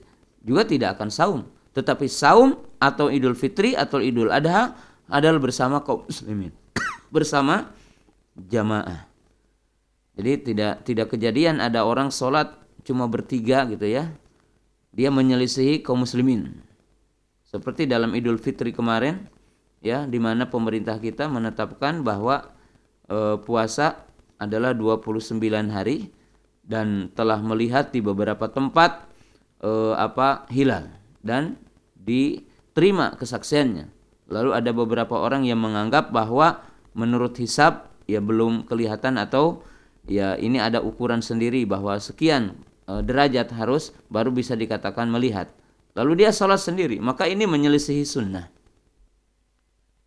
juga 0.44 0.68
tidak 0.68 1.00
akan 1.00 1.10
saum. 1.10 1.42
Tetapi 1.74 2.06
saum 2.06 2.60
atau 2.78 3.10
idul 3.10 3.34
fitri 3.34 3.74
atau 3.74 3.98
idul 3.98 4.30
adha 4.30 4.78
adalah 5.10 5.42
bersama 5.42 5.82
kaum 5.82 6.06
muslimin 6.06 6.54
bersama 7.16 7.74
jamaah. 8.38 9.10
Jadi 10.14 10.54
tidak 10.54 10.86
tidak 10.86 11.08
kejadian 11.10 11.58
ada 11.58 11.82
orang 11.82 12.14
sholat 12.14 12.54
cuma 12.86 13.10
bertiga 13.10 13.66
gitu 13.66 13.88
ya 13.90 14.14
dia 14.94 15.10
menyelisihi 15.10 15.82
kaum 15.82 16.06
muslimin. 16.06 16.62
Seperti 17.50 17.90
dalam 17.90 18.14
idul 18.14 18.38
fitri 18.38 18.70
kemarin 18.70 19.26
ya 19.84 20.08
di 20.08 20.18
mana 20.18 20.48
pemerintah 20.48 20.98
kita 20.98 21.28
menetapkan 21.28 22.02
bahwa 22.02 22.48
e, 23.12 23.38
puasa 23.44 24.08
adalah 24.40 24.72
29 24.72 25.44
hari 25.70 26.10
dan 26.64 27.12
telah 27.12 27.44
melihat 27.44 27.92
di 27.92 28.00
beberapa 28.00 28.48
tempat 28.48 29.04
e, 29.60 29.70
apa 30.00 30.48
hilal 30.48 30.88
dan 31.20 31.60
diterima 32.00 33.20
kesaksiannya. 33.20 33.92
Lalu 34.32 34.50
ada 34.56 34.72
beberapa 34.72 35.20
orang 35.20 35.44
yang 35.44 35.60
menganggap 35.60 36.16
bahwa 36.16 36.64
menurut 36.96 37.36
hisab 37.36 37.92
ya 38.08 38.24
belum 38.24 38.64
kelihatan 38.64 39.20
atau 39.20 39.68
ya 40.08 40.40
ini 40.40 40.64
ada 40.64 40.80
ukuran 40.80 41.20
sendiri 41.20 41.68
bahwa 41.68 42.00
sekian 42.00 42.56
e, 42.88 43.04
derajat 43.04 43.52
harus 43.52 43.92
baru 44.08 44.32
bisa 44.32 44.56
dikatakan 44.56 45.12
melihat. 45.12 45.52
Lalu 45.94 46.26
dia 46.26 46.32
sholat 46.34 46.58
sendiri, 46.58 46.98
maka 47.04 47.30
ini 47.30 47.46
menyelisihi 47.46 48.02
sunnah 48.02 48.63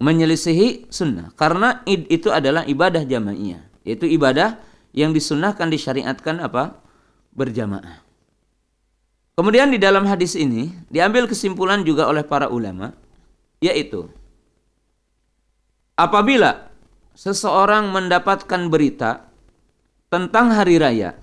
menyelisihi 0.03 0.93
sunnah. 0.93 1.33
Karena 1.37 1.81
id 1.89 2.09
itu 2.13 2.29
adalah 2.33 2.65
ibadah 2.69 3.05
jamaiyah. 3.05 3.63
Yaitu 3.87 4.11
ibadah 4.11 4.61
yang 4.97 5.13
disunnahkan 5.13 5.69
disyariatkan 5.69 6.43
apa? 6.43 6.81
Berjamaah. 7.37 8.07
Kemudian 9.37 9.69
di 9.69 9.77
dalam 9.77 10.09
hadis 10.09 10.33
ini 10.33 10.73
diambil 10.89 11.29
kesimpulan 11.29 11.85
juga 11.85 12.09
oleh 12.09 12.25
para 12.25 12.49
ulama 12.49 12.97
yaitu 13.61 14.09
apabila 15.97 16.73
seseorang 17.13 17.93
mendapatkan 17.93 18.69
berita 18.73 19.29
tentang 20.13 20.53
hari 20.53 20.81
raya 20.81 21.17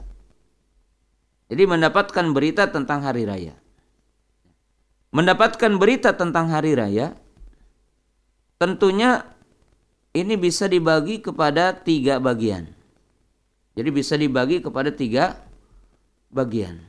jadi 1.50 1.64
mendapatkan 1.66 2.26
berita 2.34 2.70
tentang 2.70 3.06
hari 3.06 3.26
raya 3.26 3.54
mendapatkan 5.14 5.78
berita 5.78 6.14
tentang 6.18 6.50
hari 6.50 6.78
raya 6.78 7.18
Tentunya 8.63 9.28
ini 10.15 10.39
bisa 10.39 10.71
dibagi 10.71 11.19
kepada 11.19 11.76
tiga 11.76 12.15
bagian. 12.15 12.71
Jadi 13.76 13.89
bisa 13.91 14.15
dibagi 14.15 14.63
kepada 14.63 14.88
tiga 14.88 15.36
bagian. 16.32 16.80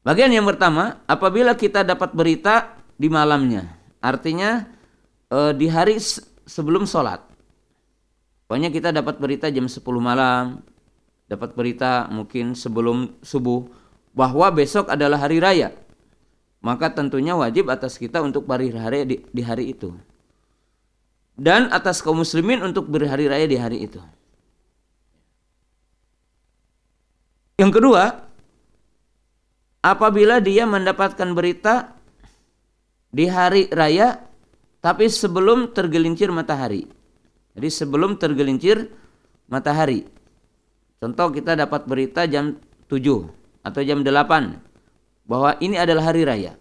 Bagian 0.00 0.32
yang 0.32 0.48
pertama, 0.48 1.04
apabila 1.04 1.52
kita 1.52 1.84
dapat 1.84 2.16
berita 2.16 2.72
di 2.96 3.12
malamnya, 3.12 3.68
artinya 4.00 4.64
e, 5.28 5.52
di 5.60 5.68
hari 5.68 6.00
sebelum 6.48 6.88
sholat. 6.88 7.20
Pokoknya 8.48 8.72
kita 8.72 8.96
dapat 8.96 9.20
berita 9.20 9.52
jam 9.52 9.68
10 9.68 9.76
malam, 10.00 10.64
dapat 11.28 11.52
berita 11.52 12.08
mungkin 12.08 12.56
sebelum 12.56 13.20
subuh 13.20 13.68
bahwa 14.16 14.48
besok 14.56 14.88
adalah 14.88 15.20
hari 15.20 15.36
raya 15.36 15.81
maka 16.62 16.94
tentunya 16.94 17.34
wajib 17.34 17.68
atas 17.68 17.98
kita 17.98 18.22
untuk 18.22 18.46
berhari 18.46 19.02
di, 19.04 19.16
di 19.28 19.42
hari 19.42 19.74
itu 19.74 19.92
dan 21.36 21.72
atas 21.72 22.04
kaum 22.04 22.20
muslimin 22.20 22.60
untuk 22.62 22.88
berhari 22.88 23.26
raya 23.28 23.46
di 23.48 23.56
hari 23.56 23.88
itu. 23.88 24.00
Yang 27.56 27.72
kedua, 27.78 28.04
apabila 29.84 30.42
dia 30.42 30.66
mendapatkan 30.66 31.30
berita 31.32 31.94
di 33.12 33.28
hari 33.28 33.68
raya 33.70 34.18
tapi 34.82 35.06
sebelum 35.06 35.70
tergelincir 35.70 36.32
matahari. 36.34 36.88
Jadi 37.52 37.68
sebelum 37.68 38.16
tergelincir 38.18 38.88
matahari. 39.46 40.08
Contoh 40.98 41.28
kita 41.30 41.54
dapat 41.54 41.86
berita 41.86 42.26
jam 42.26 42.58
7 42.88 42.98
atau 43.62 43.80
jam 43.84 44.00
8 44.02 44.71
bahwa 45.32 45.56
ini 45.64 45.80
adalah 45.80 46.12
hari 46.12 46.28
raya. 46.28 46.60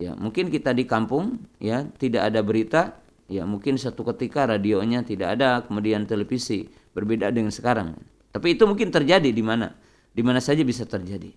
Ya, 0.00 0.16
mungkin 0.16 0.48
kita 0.48 0.72
di 0.72 0.88
kampung 0.88 1.44
ya 1.60 1.84
tidak 2.00 2.32
ada 2.32 2.40
berita, 2.40 2.96
ya 3.28 3.44
mungkin 3.44 3.76
satu 3.76 4.00
ketika 4.08 4.48
radionya 4.48 5.04
tidak 5.04 5.36
ada, 5.36 5.60
kemudian 5.60 6.08
televisi 6.08 6.72
berbeda 6.96 7.28
dengan 7.28 7.52
sekarang. 7.52 8.00
Tapi 8.32 8.56
itu 8.56 8.64
mungkin 8.64 8.88
terjadi 8.88 9.28
di 9.28 9.44
mana? 9.44 9.76
Di 10.08 10.24
mana 10.24 10.40
saja 10.40 10.64
bisa 10.64 10.88
terjadi. 10.88 11.28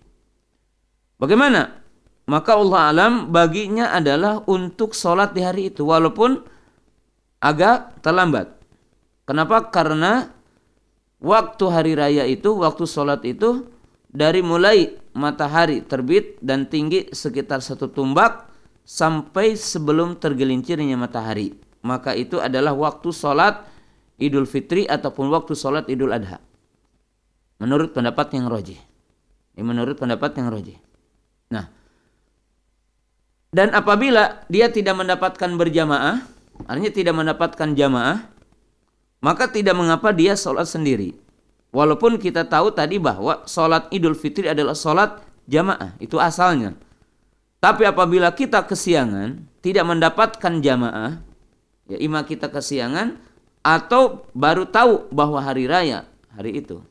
Bagaimana? 1.20 1.84
Maka 2.24 2.56
Allah 2.56 2.80
alam 2.88 3.12
baginya 3.28 3.92
adalah 3.92 4.40
untuk 4.48 4.96
sholat 4.96 5.36
di 5.36 5.44
hari 5.44 5.68
itu 5.68 5.84
walaupun 5.84 6.40
agak 7.44 8.00
terlambat. 8.00 8.48
Kenapa? 9.28 9.68
Karena 9.68 10.30
waktu 11.20 11.64
hari 11.68 11.92
raya 11.98 12.24
itu, 12.24 12.56
waktu 12.62 12.88
sholat 12.88 13.26
itu 13.28 13.66
dari 14.12 14.44
mulai 14.44 14.92
matahari 15.16 15.80
terbit 15.80 16.36
dan 16.44 16.68
tinggi 16.68 17.08
sekitar 17.10 17.64
satu 17.64 17.88
tumbak 17.88 18.46
sampai 18.84 19.56
sebelum 19.56 20.20
tergelincirnya 20.20 20.94
matahari. 20.94 21.56
Maka 21.82 22.14
itu 22.14 22.38
adalah 22.38 22.76
waktu 22.76 23.10
sholat 23.10 23.66
Idul 24.20 24.46
Fitri 24.46 24.86
ataupun 24.86 25.32
waktu 25.32 25.56
sholat 25.56 25.90
Idul 25.90 26.14
Adha. 26.14 26.38
Menurut 27.58 27.90
pendapat 27.90 28.30
yang 28.36 28.46
roji. 28.46 28.78
Ini 29.56 29.64
menurut 29.64 29.98
pendapat 29.98 30.38
yang 30.38 30.52
roji. 30.52 30.78
Nah, 31.50 31.66
dan 33.52 33.74
apabila 33.76 34.46
dia 34.48 34.72
tidak 34.72 34.96
mendapatkan 34.96 35.50
berjamaah, 35.58 36.24
artinya 36.64 36.92
tidak 36.92 37.14
mendapatkan 37.18 37.68
jamaah, 37.76 38.24
maka 39.20 39.44
tidak 39.52 39.76
mengapa 39.76 40.08
dia 40.10 40.32
sholat 40.38 40.64
sendiri. 40.64 41.21
Walaupun 41.72 42.20
kita 42.20 42.44
tahu 42.44 42.68
tadi 42.76 43.00
bahwa 43.00 43.48
sholat 43.48 43.88
Idul 43.88 44.12
Fitri 44.12 44.44
adalah 44.44 44.76
sholat 44.76 45.24
jamaah, 45.48 45.96
itu 45.98 46.20
asalnya. 46.20 46.76
Tapi 47.64 47.88
apabila 47.88 48.28
kita 48.36 48.68
kesiangan, 48.68 49.48
tidak 49.64 49.88
mendapatkan 49.88 50.60
jamaah, 50.60 51.24
ya 51.88 51.96
ima 51.96 52.28
kita 52.28 52.52
kesiangan 52.52 53.16
atau 53.64 54.28
baru 54.36 54.68
tahu 54.68 55.08
bahwa 55.14 55.40
hari 55.40 55.64
raya 55.64 56.04
hari 56.34 56.60
itu. 56.60 56.82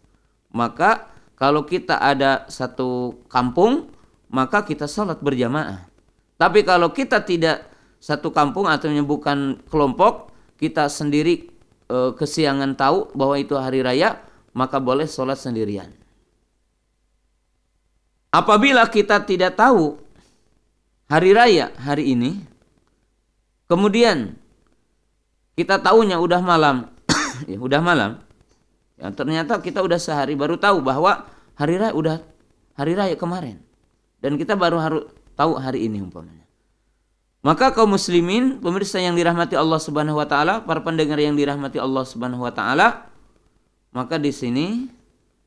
Maka 0.49 1.11
kalau 1.37 1.65
kita 1.65 1.99
ada 2.01 2.45
satu 2.49 3.21
kampung, 3.27 3.89
maka 4.29 4.63
kita 4.65 4.87
sholat 4.87 5.19
berjamaah. 5.19 5.89
Tapi 6.37 6.65
kalau 6.65 6.89
kita 6.89 7.21
tidak 7.21 7.69
satu 8.01 8.33
kampung 8.33 8.65
atau 8.65 8.89
bukan 9.05 9.61
kelompok, 9.69 10.33
kita 10.57 10.89
sendiri 10.89 11.49
e, 11.85 11.97
kesiangan 12.17 12.73
tahu 12.73 13.13
bahwa 13.13 13.35
itu 13.37 13.53
hari 13.57 13.85
raya, 13.85 14.17
maka 14.51 14.77
boleh 14.79 15.07
sholat 15.07 15.39
sendirian. 15.39 15.91
Apabila 18.31 18.87
kita 18.87 19.23
tidak 19.27 19.59
tahu 19.59 19.99
hari 21.11 21.35
raya 21.35 21.75
hari 21.75 22.15
ini, 22.15 22.39
kemudian 23.67 24.39
kita 25.59 25.83
tahunya 25.83 26.15
udah 26.15 26.39
malam, 26.39 26.87
ya 27.51 27.59
udah 27.59 27.81
malam. 27.83 28.23
Ya, 28.95 29.11
ternyata 29.11 29.59
kita 29.59 29.83
udah 29.83 29.99
sehari 29.99 30.39
baru 30.39 30.55
tahu 30.55 30.79
bahwa 30.79 31.27
hari 31.59 31.75
raya 31.75 31.91
udah 31.91 32.17
hari 32.79 32.95
raya 32.95 33.15
kemarin. 33.19 33.59
Dan 34.21 34.37
kita 34.37 34.55
baru 34.55 34.77
harus 34.79 35.03
tahu 35.33 35.57
hari 35.59 35.89
ini 35.89 35.99
umpamanya. 35.99 36.45
Maka 37.41 37.73
kaum 37.73 37.97
muslimin, 37.97 38.61
pemirsa 38.61 39.01
yang 39.01 39.17
dirahmati 39.17 39.57
Allah 39.57 39.81
Subhanahu 39.81 40.21
wa 40.21 40.29
taala, 40.29 40.61
para 40.61 40.79
pendengar 40.85 41.17
yang 41.17 41.33
dirahmati 41.33 41.81
Allah 41.81 42.05
Subhanahu 42.05 42.45
wa 42.45 42.53
taala, 42.53 43.10
maka 43.91 44.15
di 44.15 44.31
sini 44.31 44.87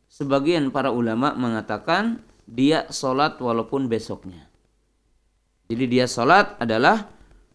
sebagian 0.09 0.68
para 0.68 0.92
ulama 0.92 1.32
mengatakan 1.32 2.20
dia 2.45 2.88
sholat 2.92 3.40
walaupun 3.40 3.88
besoknya. 3.88 4.49
Jadi 5.72 5.84
dia 5.88 6.05
sholat 6.05 6.61
adalah 6.61 7.09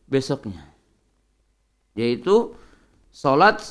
besoknya. 0.09 0.65
Yaitu 1.93 2.57
sholat 3.13 3.61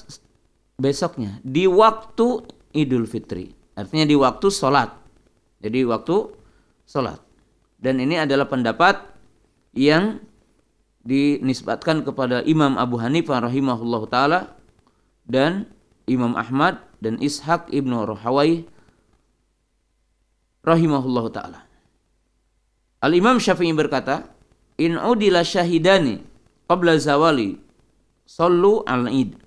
besoknya 0.78 1.42
di 1.42 1.66
waktu 1.66 2.46
Idul 2.70 3.10
Fitri. 3.10 3.50
Artinya 3.74 4.06
di 4.06 4.14
waktu 4.14 4.46
sholat. 4.46 4.94
Jadi 5.58 5.82
waktu 5.82 6.16
sholat. 6.86 7.18
Dan 7.78 7.98
ini 7.98 8.18
adalah 8.18 8.46
pendapat 8.46 9.02
yang 9.74 10.22
dinisbatkan 11.02 12.02
kepada 12.06 12.42
Imam 12.46 12.78
Abu 12.78 12.98
Hanifah 12.98 13.42
rahimahullah 13.46 14.02
taala 14.10 14.40
dan 15.26 15.70
Imam 16.10 16.34
Ahmad 16.34 16.87
dan 16.98 17.18
Ishaq 17.22 17.70
ibnu 17.70 18.04
Rohawai 18.04 18.66
rahimahullah 20.66 21.24
taala. 21.30 21.60
Al 22.98 23.12
Imam 23.14 23.38
Syafi'i 23.38 23.70
berkata, 23.74 24.26
"In 24.78 24.98
udila 24.98 25.46
syahidani 25.46 26.22
qabla 26.66 26.98
zawali 26.98 27.58
sallu 28.26 28.82
al 28.84 29.06
id." 29.08 29.38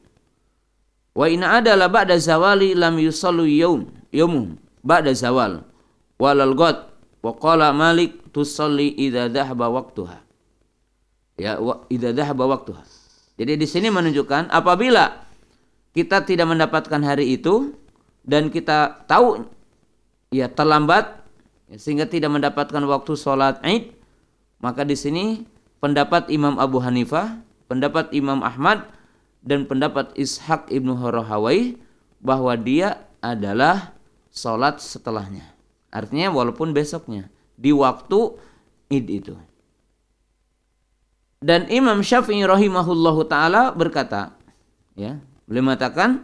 Wa 1.12 1.28
in 1.28 1.44
adala 1.44 1.92
ba'da 1.92 2.16
zawali 2.16 2.72
lam 2.72 2.96
yusallu 2.96 3.44
yawm 3.44 3.92
yawmum 4.16 4.56
ba'da 4.80 5.12
zawal 5.12 5.68
walal 6.16 6.56
god 6.56 6.88
wa 7.20 7.36
qala 7.36 7.76
Malik 7.76 8.32
tusalli 8.32 8.96
idza 8.96 9.28
dhahaba 9.28 9.68
waqtuha. 9.68 10.24
Ya, 11.36 11.60
idza 11.92 12.16
dhahaba 12.16 12.48
waqtuha. 12.48 12.84
Jadi 13.36 13.60
di 13.60 13.68
sini 13.68 13.92
menunjukkan 13.92 14.48
apabila 14.54 15.31
kita 15.92 16.24
tidak 16.24 16.48
mendapatkan 16.48 17.02
hari 17.04 17.36
itu 17.36 17.76
dan 18.24 18.48
kita 18.48 19.04
tahu 19.10 19.48
ya 20.32 20.48
terlambat 20.48 21.20
sehingga 21.76 22.08
tidak 22.08 22.32
mendapatkan 22.32 22.84
waktu 22.88 23.14
sholat 23.16 23.60
Id. 23.64 23.96
Maka 24.62 24.86
di 24.86 24.94
sini 24.94 25.44
pendapat 25.82 26.30
Imam 26.30 26.62
Abu 26.62 26.80
Hanifah 26.80 27.42
pendapat 27.72 28.12
Imam 28.12 28.44
Ahmad 28.44 28.84
dan 29.40 29.64
pendapat 29.64 30.12
Ishak 30.20 30.68
ibnu 30.68 31.00
Horohawai 31.00 31.80
bahwa 32.20 32.52
dia 32.60 33.08
adalah 33.24 33.96
sholat 34.28 34.84
setelahnya. 34.84 35.48
Artinya 35.88 36.36
walaupun 36.36 36.76
besoknya 36.76 37.32
di 37.56 37.72
waktu 37.72 38.36
Id 38.92 39.08
itu. 39.08 39.36
Dan 41.40 41.72
Imam 41.72 42.04
Syafi'i 42.04 42.44
rahimahullahu 42.44 43.26
taala 43.32 43.72
berkata 43.72 44.36
ya 44.94 45.18
beliau 45.52 45.68
mengatakan 45.68 46.24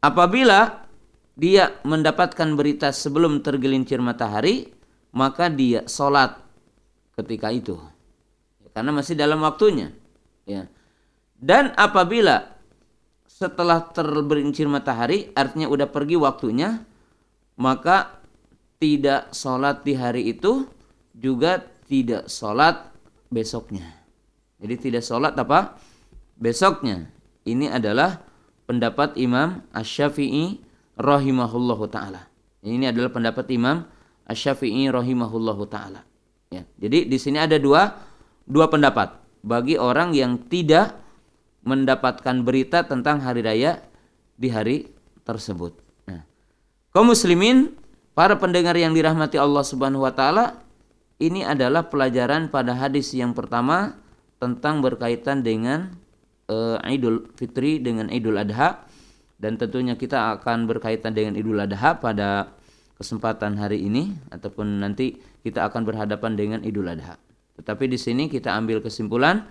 apabila 0.00 0.88
dia 1.36 1.76
mendapatkan 1.84 2.56
berita 2.56 2.88
sebelum 2.96 3.44
tergelincir 3.44 4.00
matahari, 4.00 4.72
maka 5.12 5.52
dia 5.52 5.84
sholat 5.84 6.40
ketika 7.12 7.52
itu. 7.52 7.76
Karena 8.72 8.96
masih 8.96 9.12
dalam 9.12 9.44
waktunya. 9.44 9.92
Ya. 10.48 10.72
Dan 11.36 11.76
apabila 11.76 12.56
setelah 13.28 13.84
tergelincir 13.92 14.64
matahari, 14.64 15.28
artinya 15.36 15.68
udah 15.68 15.92
pergi 15.92 16.16
waktunya, 16.16 16.80
maka 17.60 18.16
tidak 18.80 19.36
sholat 19.36 19.84
di 19.84 19.92
hari 19.92 20.32
itu, 20.32 20.64
juga 21.12 21.60
tidak 21.84 22.32
sholat 22.32 22.88
besoknya. 23.28 23.84
Jadi 24.56 24.74
tidak 24.88 25.04
sholat 25.04 25.36
apa? 25.36 25.76
Besoknya. 26.36 27.12
Ini 27.44 27.68
adalah 27.72 28.24
pendapat 28.66 29.14
Imam 29.16 29.62
Ash-Syafi'i 29.72 30.60
rahimahullahu 30.98 31.86
taala. 31.88 32.26
Ini 32.66 32.90
adalah 32.90 33.14
pendapat 33.14 33.46
Imam 33.54 33.86
Asy-Syafi'i 34.26 34.90
rahimahullahu 34.90 35.70
taala. 35.70 36.02
Ya. 36.50 36.66
Jadi 36.82 37.06
di 37.06 37.18
sini 37.18 37.38
ada 37.38 37.54
dua 37.62 37.94
dua 38.42 38.66
pendapat 38.66 39.14
bagi 39.46 39.78
orang 39.78 40.10
yang 40.14 40.50
tidak 40.50 40.98
mendapatkan 41.62 42.42
berita 42.42 42.82
tentang 42.82 43.22
hari 43.22 43.42
raya 43.46 43.82
di 44.34 44.50
hari 44.50 44.90
tersebut. 45.22 45.78
Nah, 46.10 46.22
kaum 46.90 47.10
muslimin, 47.10 47.74
para 48.14 48.38
pendengar 48.38 48.74
yang 48.78 48.94
dirahmati 48.94 49.38
Allah 49.38 49.62
Subhanahu 49.62 50.06
wa 50.06 50.14
taala, 50.14 50.62
ini 51.18 51.42
adalah 51.46 51.86
pelajaran 51.86 52.50
pada 52.50 52.74
hadis 52.74 53.14
yang 53.14 53.34
pertama 53.34 53.98
tentang 54.42 54.82
berkaitan 54.82 55.42
dengan 55.42 55.98
uh, 56.50 56.78
Idul 56.86 57.30
Fitri 57.34 57.82
dengan 57.82 58.10
Idul 58.10 58.38
Adha 58.38 58.86
dan 59.36 59.60
tentunya 59.60 59.94
kita 59.98 60.38
akan 60.40 60.64
berkaitan 60.64 61.12
dengan 61.12 61.36
Idul 61.36 61.60
Adha 61.60 61.98
pada 62.00 62.56
kesempatan 62.96 63.60
hari 63.60 63.84
ini 63.84 64.16
ataupun 64.32 64.80
nanti 64.80 65.20
kita 65.44 65.68
akan 65.68 65.84
berhadapan 65.84 66.32
dengan 66.34 66.60
Idul 66.64 66.88
Adha. 66.88 67.20
Tetapi 67.60 67.84
di 67.88 67.98
sini 68.00 68.28
kita 68.32 68.52
ambil 68.56 68.80
kesimpulan 68.80 69.44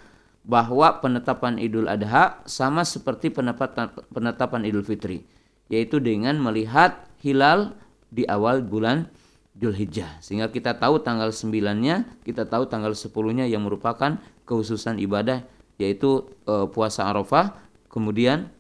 bahwa 0.46 1.02
penetapan 1.02 1.58
Idul 1.58 1.90
Adha 1.90 2.42
sama 2.46 2.86
seperti 2.86 3.34
penetapan 3.34 3.90
penetapan 4.14 4.62
Idul 4.66 4.86
Fitri, 4.86 5.26
yaitu 5.70 5.98
dengan 6.02 6.38
melihat 6.38 7.06
hilal 7.22 7.74
di 8.14 8.26
awal 8.30 8.62
bulan 8.62 9.10
Julhijjah. 9.58 10.22
Sehingga 10.22 10.52
kita 10.54 10.78
tahu 10.78 11.02
tanggal 11.02 11.34
9-nya, 11.34 12.06
kita 12.28 12.46
tahu 12.46 12.70
tanggal 12.70 12.94
10-nya 12.94 13.50
yang 13.50 13.66
merupakan 13.66 14.22
khususan 14.46 15.02
ibadah 15.02 15.42
yaitu 15.76 16.28
e, 16.48 16.68
puasa 16.72 17.08
Arafah, 17.08 17.56
kemudian 17.92 18.52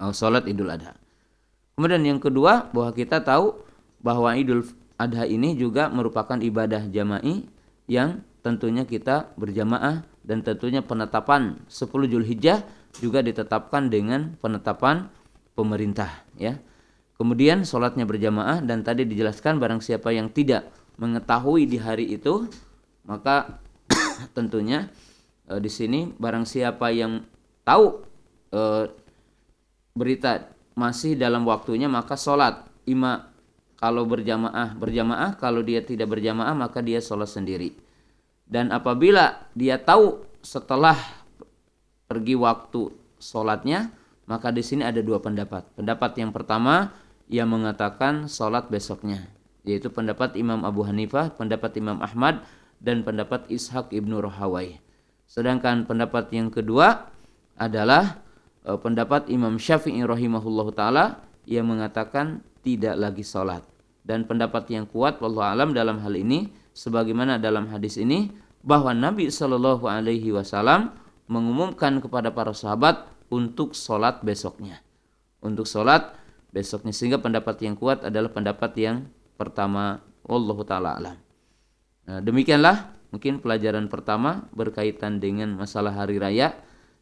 uh, 0.00 0.12
sholat 0.12 0.44
Idul 0.48 0.72
Adha. 0.72 0.96
Kemudian 1.76 2.02
yang 2.04 2.20
kedua 2.20 2.72
bahwa 2.72 2.90
kita 2.96 3.20
tahu 3.20 3.60
bahwa 4.00 4.32
Idul 4.32 4.64
Adha 4.96 5.28
ini 5.28 5.52
juga 5.56 5.92
merupakan 5.92 6.40
ibadah 6.40 6.88
jama'i 6.88 7.44
yang 7.84 8.24
tentunya 8.40 8.88
kita 8.88 9.36
berjamaah 9.36 10.06
dan 10.24 10.40
tentunya 10.40 10.80
penetapan 10.80 11.60
10 11.68 12.12
Zulhijjah 12.12 12.64
juga 12.96 13.20
ditetapkan 13.20 13.92
dengan 13.92 14.40
penetapan 14.40 15.12
pemerintah 15.52 16.24
ya. 16.40 16.56
Kemudian 17.16 17.64
sholatnya 17.64 18.04
berjamaah 18.04 18.60
dan 18.64 18.84
tadi 18.84 19.08
dijelaskan 19.08 19.56
barang 19.56 19.80
siapa 19.80 20.12
yang 20.12 20.28
tidak 20.32 20.68
mengetahui 20.96 21.68
di 21.68 21.76
hari 21.76 22.12
itu 22.12 22.48
maka 23.04 23.60
tentunya 24.36 24.88
e, 25.46 25.52
di 25.62 25.70
sini 25.70 26.10
barang 26.12 26.44
siapa 26.44 26.90
yang 26.92 27.22
tahu 27.62 28.02
e, 28.50 28.60
berita 29.96 30.52
masih 30.76 31.16
dalam 31.16 31.48
waktunya 31.48 31.88
maka 31.88 32.18
sholat 32.18 32.68
ima 32.84 33.32
kalau 33.80 34.04
berjamaah 34.04 34.76
berjamaah 34.76 35.40
kalau 35.40 35.64
dia 35.64 35.80
tidak 35.80 36.12
berjamaah 36.12 36.52
maka 36.52 36.84
dia 36.84 37.00
sholat 37.00 37.30
sendiri 37.30 37.72
dan 38.44 38.70
apabila 38.70 39.48
dia 39.56 39.80
tahu 39.80 40.22
setelah 40.44 40.94
pergi 42.06 42.36
waktu 42.38 42.92
sholatnya 43.18 43.90
Maka 44.26 44.50
di 44.50 44.62
sini 44.62 44.82
ada 44.82 44.98
dua 45.00 45.22
pendapat. 45.22 45.70
Pendapat 45.78 46.18
yang 46.18 46.34
pertama 46.34 46.90
yang 47.30 47.46
mengatakan 47.46 48.26
sholat 48.26 48.66
besoknya, 48.66 49.30
yaitu 49.62 49.86
pendapat 49.86 50.34
Imam 50.34 50.66
Abu 50.66 50.82
Hanifah, 50.82 51.30
pendapat 51.38 51.78
Imam 51.78 52.02
Ahmad, 52.02 52.42
dan 52.82 53.06
pendapat 53.06 53.46
Ishaq 53.46 53.94
ibnu 53.94 54.18
Rohawai. 54.18 54.82
Sedangkan 55.26 55.84
pendapat 55.84 56.30
yang 56.30 56.48
kedua 56.48 57.10
adalah 57.58 58.22
e, 58.62 58.74
pendapat 58.78 59.28
Imam 59.28 59.58
Syafi'i 59.58 60.00
rahimahullah 60.06 60.68
taala 60.72 61.04
yang 61.46 61.66
mengatakan 61.70 62.42
tidak 62.62 62.98
lagi 62.98 63.22
sholat. 63.22 63.62
Dan 64.06 64.22
pendapat 64.22 64.70
yang 64.70 64.86
kuat, 64.86 65.18
Allah 65.18 65.50
alam 65.50 65.74
dalam 65.74 65.98
hal 65.98 66.14
ini, 66.14 66.50
sebagaimana 66.70 67.42
dalam 67.42 67.66
hadis 67.66 67.98
ini, 67.98 68.30
bahwa 68.62 68.94
Nabi 68.94 69.30
Shallallahu 69.30 69.86
Alaihi 69.86 70.30
Wasallam 70.30 70.94
mengumumkan 71.26 71.98
kepada 71.98 72.30
para 72.30 72.54
sahabat 72.54 73.06
untuk 73.30 73.74
sholat 73.74 74.22
besoknya. 74.22 74.78
Untuk 75.42 75.66
sholat 75.66 76.14
besoknya. 76.54 76.94
Sehingga 76.94 77.18
pendapat 77.18 77.58
yang 77.66 77.74
kuat 77.74 78.06
adalah 78.06 78.30
pendapat 78.30 78.74
yang 78.78 78.96
pertama. 79.34 80.02
Allah 80.26 80.58
Ta'ala 80.66 80.90
alam. 80.98 81.16
Nah, 82.02 82.18
demikianlah 82.18 82.95
mungkin 83.10 83.38
pelajaran 83.42 83.86
pertama 83.86 84.50
berkaitan 84.54 85.22
dengan 85.22 85.54
masalah 85.54 85.94
hari 85.94 86.18
raya 86.18 86.56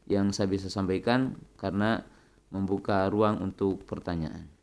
yang 0.04 0.32
saya 0.36 0.48
bisa 0.48 0.68
sampaikan 0.68 1.36
karena 1.56 2.04
membuka 2.52 3.08
ruang 3.08 3.40
untuk 3.40 3.82
pertanyaan. 3.88 4.54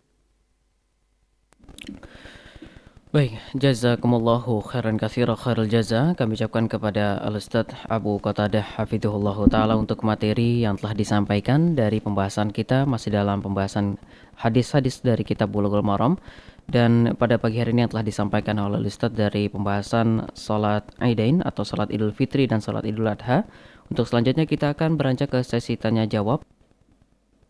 Baik, 3.11 3.35
jazakumullahu 3.59 4.63
khairan 4.63 4.95
katsira 4.95 5.35
khairul 5.35 5.67
jaza. 5.67 6.15
Kami 6.15 6.31
ucapkan 6.39 6.71
kepada 6.71 7.19
Al-Ustaz 7.19 7.67
Abu 7.91 8.15
Qatadah 8.23 8.79
Hafidhullah 8.79 9.35
taala 9.51 9.75
untuk 9.75 10.07
materi 10.07 10.63
yang 10.63 10.79
telah 10.79 10.95
disampaikan 10.95 11.75
dari 11.75 11.99
pembahasan 11.99 12.55
kita 12.55 12.87
masih 12.87 13.11
dalam 13.11 13.43
pembahasan 13.43 13.99
hadis-hadis 14.39 15.03
dari 15.03 15.27
kitab 15.27 15.51
Bulughul 15.51 15.83
Maram 15.83 16.23
dan 16.71 17.19
pada 17.19 17.35
pagi 17.35 17.59
hari 17.59 17.75
ini 17.75 17.83
yang 17.83 17.91
telah 17.91 18.07
disampaikan 18.07 18.55
oleh 18.55 18.79
Ustaz 18.87 19.11
dari 19.11 19.51
pembahasan 19.51 20.31
salat 20.31 20.87
Aidain 21.03 21.43
atau 21.43 21.67
salat 21.67 21.91
Idul 21.91 22.15
Fitri 22.15 22.47
dan 22.47 22.63
salat 22.63 22.87
Idul 22.87 23.11
Adha. 23.11 23.43
Untuk 23.91 24.07
selanjutnya 24.07 24.47
kita 24.47 24.71
akan 24.71 24.95
beranjak 24.95 25.35
ke 25.35 25.43
sesi 25.43 25.75
tanya 25.75 26.07
jawab. 26.07 26.47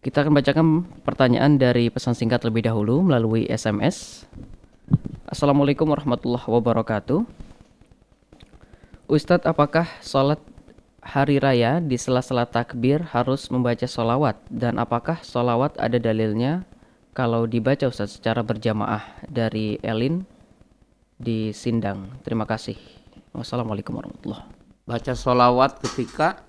Kita 0.02 0.26
akan 0.26 0.34
bacakan 0.34 0.66
pertanyaan 1.06 1.62
dari 1.62 1.94
pesan 1.94 2.18
singkat 2.18 2.42
lebih 2.42 2.66
dahulu 2.66 3.06
melalui 3.06 3.46
SMS 3.46 4.26
Assalamualaikum 5.32 5.88
warahmatullahi 5.88 6.44
wabarakatuh. 6.44 7.24
Ustadz, 9.08 9.48
apakah 9.48 9.88
sholat 10.04 10.44
hari 11.00 11.40
raya 11.40 11.80
di 11.80 11.96
sela-sela 11.96 12.44
takbir 12.44 13.00
harus 13.16 13.48
membaca 13.48 13.88
sholawat? 13.88 14.36
Dan 14.52 14.76
apakah 14.76 15.24
sholawat 15.24 15.80
ada 15.80 15.96
dalilnya 16.04 16.68
kalau 17.12 17.48
dibaca 17.48 17.88
Ustadz 17.88 18.20
secara 18.20 18.44
berjamaah 18.44 19.04
dari 19.28 19.80
Elin 19.84 20.24
di 21.20 21.52
Sindang? 21.52 22.22
Terima 22.24 22.48
kasih. 22.48 22.76
Wassalamualaikum 23.32 23.96
warahmatullahi 23.96 24.44
Baca 24.84 25.14
sholawat 25.16 25.80
ketika 25.80 26.44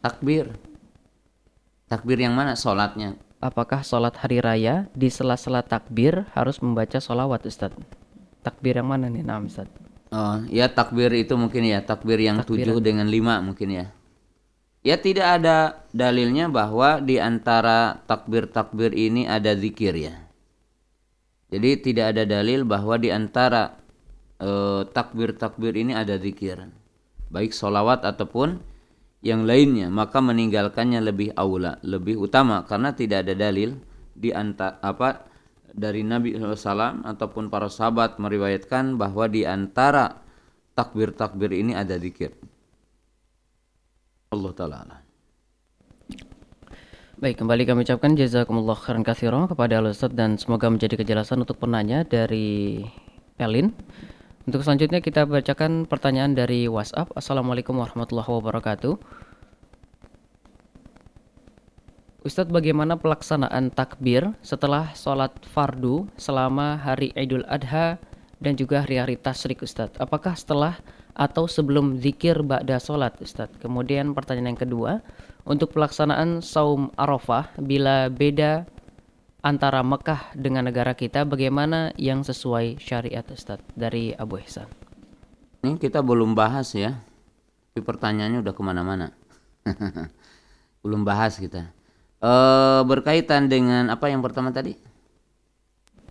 takbir. 0.00 0.52
Takbir 1.84 2.16
yang 2.16 2.32
mana 2.32 2.56
sholatnya? 2.56 3.20
apakah 3.44 3.84
sholat 3.84 4.16
hari 4.16 4.40
raya 4.40 4.88
di 4.96 5.12
sela-sela 5.12 5.60
takbir 5.60 6.24
harus 6.32 6.64
membaca 6.64 6.96
sholawat 6.96 7.44
Ustadz? 7.44 7.76
Takbir 8.40 8.80
yang 8.80 8.88
mana 8.88 9.12
nih 9.12 9.20
nah 9.20 9.36
Ustadz? 9.36 9.76
Oh 10.08 10.40
ya 10.48 10.72
takbir 10.72 11.12
itu 11.12 11.36
mungkin 11.36 11.68
ya 11.68 11.84
takbir 11.84 12.16
yang 12.16 12.40
tujuh 12.40 12.80
dengan 12.80 13.04
lima 13.04 13.44
mungkin 13.44 13.68
ya. 13.68 13.86
Ya 14.84 15.00
tidak 15.00 15.40
ada 15.40 15.80
dalilnya 15.96 16.52
bahwa 16.52 17.00
di 17.00 17.16
antara 17.16 18.04
takbir-takbir 18.04 18.92
ini 18.92 19.24
ada 19.24 19.56
zikir 19.56 19.96
ya. 19.96 20.14
Jadi 21.48 21.80
tidak 21.80 22.12
ada 22.12 22.28
dalil 22.28 22.68
bahwa 22.68 23.00
di 23.00 23.08
antara 23.08 23.80
eh, 24.44 24.84
takbir-takbir 24.84 25.72
ini 25.72 25.96
ada 25.96 26.20
zikir. 26.20 26.68
Baik 27.32 27.56
sholawat 27.56 28.04
ataupun 28.04 28.60
yang 29.24 29.48
lainnya 29.48 29.88
maka 29.88 30.20
meninggalkannya 30.20 31.00
lebih 31.00 31.32
aula 31.32 31.80
lebih 31.80 32.20
utama 32.20 32.60
karena 32.68 32.92
tidak 32.92 33.24
ada 33.24 33.32
dalil 33.32 33.80
di 34.12 34.36
antara 34.36 34.76
apa 34.84 35.24
dari 35.72 36.04
Nabi 36.04 36.36
SAW 36.36 37.02
ataupun 37.08 37.48
para 37.48 37.72
sahabat 37.72 38.20
meriwayatkan 38.20 39.00
bahwa 39.00 39.26
di 39.32 39.48
antara 39.48 40.22
takbir-takbir 40.76 41.50
ini 41.50 41.72
ada 41.72 41.96
zikir. 41.96 42.36
Allah 44.34 44.52
taala. 44.52 44.80
Baik, 47.14 47.40
kembali 47.40 47.62
kami 47.64 47.86
ucapkan 47.86 48.18
jazakumullah 48.18 48.74
khairan 48.74 49.06
katsira 49.06 49.46
kepada 49.46 49.78
Al 49.78 49.94
dan 50.12 50.34
semoga 50.36 50.66
menjadi 50.66 50.98
kejelasan 50.98 51.40
untuk 51.46 51.62
penanya 51.62 52.02
dari 52.02 52.82
Elin. 53.38 53.70
Untuk 54.44 54.60
selanjutnya 54.60 55.00
kita 55.00 55.24
bacakan 55.24 55.88
pertanyaan 55.88 56.36
dari 56.36 56.68
WhatsApp. 56.68 57.14
Assalamualaikum 57.16 57.80
warahmatullahi 57.80 58.28
wabarakatuh. 58.28 58.94
Ustadz 62.24 62.52
bagaimana 62.52 63.00
pelaksanaan 63.00 63.72
takbir 63.72 64.32
setelah 64.44 64.92
sholat 64.92 65.32
fardu 65.48 66.08
selama 66.16 66.76
hari 66.76 67.12
Idul 67.16 67.44
Adha 67.48 67.96
dan 68.40 68.56
juga 68.56 68.84
hari-hari 68.84 69.16
tasrik 69.16 69.64
Ustadz? 69.64 69.96
Apakah 69.96 70.36
setelah 70.36 70.76
atau 71.14 71.46
sebelum 71.46 72.02
zikir 72.02 72.42
ba'da 72.42 72.82
sholat 72.82 73.16
Ustadz? 73.22 73.62
Kemudian 73.62 74.12
pertanyaan 74.12 74.54
yang 74.54 74.60
kedua, 74.60 74.92
untuk 75.46 75.72
pelaksanaan 75.72 76.42
saum 76.42 76.90
Arafah 76.98 77.54
bila 77.56 78.10
beda 78.10 78.66
antara 79.44 79.84
Mekah 79.84 80.32
dengan 80.32 80.64
negara 80.64 80.96
kita 80.96 81.28
bagaimana 81.28 81.92
yang 82.00 82.24
sesuai 82.24 82.80
syariat 82.80 83.22
Ustaz 83.28 83.60
dari 83.76 84.16
Abu 84.16 84.40
Ihsan? 84.40 84.66
Ini 85.64 85.76
kita 85.76 86.00
belum 86.00 86.32
bahas 86.32 86.72
ya. 86.72 86.96
Tapi 87.72 87.84
pertanyaannya 87.84 88.40
udah 88.40 88.54
ke 88.54 88.62
mana-mana. 88.62 89.10
Belum 90.84 91.02
bahas 91.02 91.40
kita. 91.40 91.72
E, 92.20 92.32
berkaitan 92.84 93.48
dengan 93.48 93.90
apa 93.90 94.12
yang 94.12 94.20
pertama 94.22 94.52
tadi? 94.52 94.76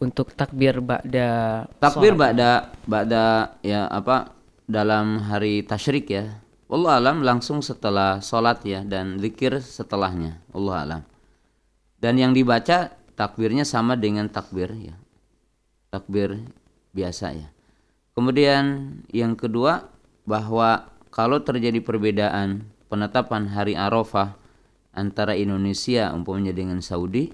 Untuk 0.02 0.36
takbir 0.36 0.84
ba'da 0.84 1.64
takbir 1.80 2.18
ba'da 2.18 2.74
ba'da 2.84 3.56
ya 3.64 3.88
apa 3.88 4.36
dalam 4.74 5.22
hari 5.22 5.62
tasyrik 5.62 6.10
ya. 6.10 6.42
Allah 6.66 6.98
alam 6.98 7.22
langsung 7.22 7.62
setelah 7.62 8.18
sholat 8.18 8.66
ya 8.66 8.82
dan 8.82 9.22
zikir 9.22 9.62
setelahnya. 9.62 10.42
Allah 10.50 10.76
alam. 10.82 11.02
Dan 12.02 12.18
yang 12.18 12.34
dibaca 12.34 12.90
takbirnya 13.14 13.62
sama 13.62 13.94
dengan 13.94 14.26
takbir 14.26 14.74
ya. 14.74 14.98
Takbir 15.94 16.42
biasa 16.98 17.38
ya. 17.38 17.48
Kemudian 18.18 18.98
yang 19.14 19.38
kedua 19.38 19.86
bahwa 20.26 20.90
kalau 21.14 21.38
terjadi 21.46 21.78
perbedaan 21.78 22.66
penetapan 22.90 23.54
hari 23.54 23.78
Arafah 23.78 24.34
antara 24.98 25.38
Indonesia 25.38 26.10
umpamanya 26.10 26.54
dengan 26.54 26.82
Saudi 26.82 27.34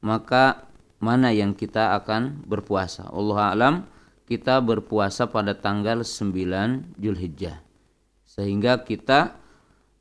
maka 0.00 0.68
mana 0.98 1.30
yang 1.30 1.52
kita 1.52 1.96
akan 2.00 2.44
berpuasa? 2.48 3.08
Allah 3.12 3.52
alam 3.52 3.74
kita 4.28 4.60
berpuasa 4.60 5.24
pada 5.32 5.56
tanggal 5.56 6.04
9 6.04 7.00
Julhijjah 7.00 7.64
sehingga 8.28 8.84
kita 8.84 9.40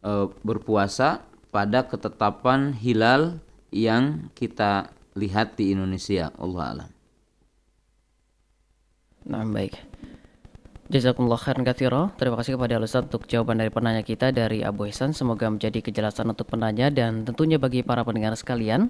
e, 0.04 0.28
berpuasa 0.44 1.24
pada 1.48 1.88
ketetapan 1.88 2.76
hilal 2.76 3.40
yang 3.72 4.28
kita 4.36 4.92
lihat 5.16 5.56
di 5.56 5.72
Indonesia 5.72 6.36
Allah 6.36 6.66
alam 6.76 6.92
Nah 9.32 9.48
baik 9.48 9.80
Jazakumullah 10.88 11.36
khairan 11.36 11.68
kathiro. 11.68 12.16
Terima 12.16 12.40
kasih 12.40 12.56
kepada 12.56 12.80
Ustaz 12.80 13.12
untuk 13.12 13.28
jawaban 13.28 13.60
dari 13.60 13.68
penanya 13.68 14.08
kita 14.08 14.32
dari 14.32 14.64
Abu 14.64 14.88
Ihsan. 14.88 15.12
Semoga 15.12 15.52
menjadi 15.52 15.84
kejelasan 15.84 16.32
untuk 16.32 16.48
penanya 16.48 16.88
dan 16.88 17.28
tentunya 17.28 17.60
bagi 17.60 17.84
para 17.84 18.08
pendengar 18.08 18.40
sekalian. 18.40 18.88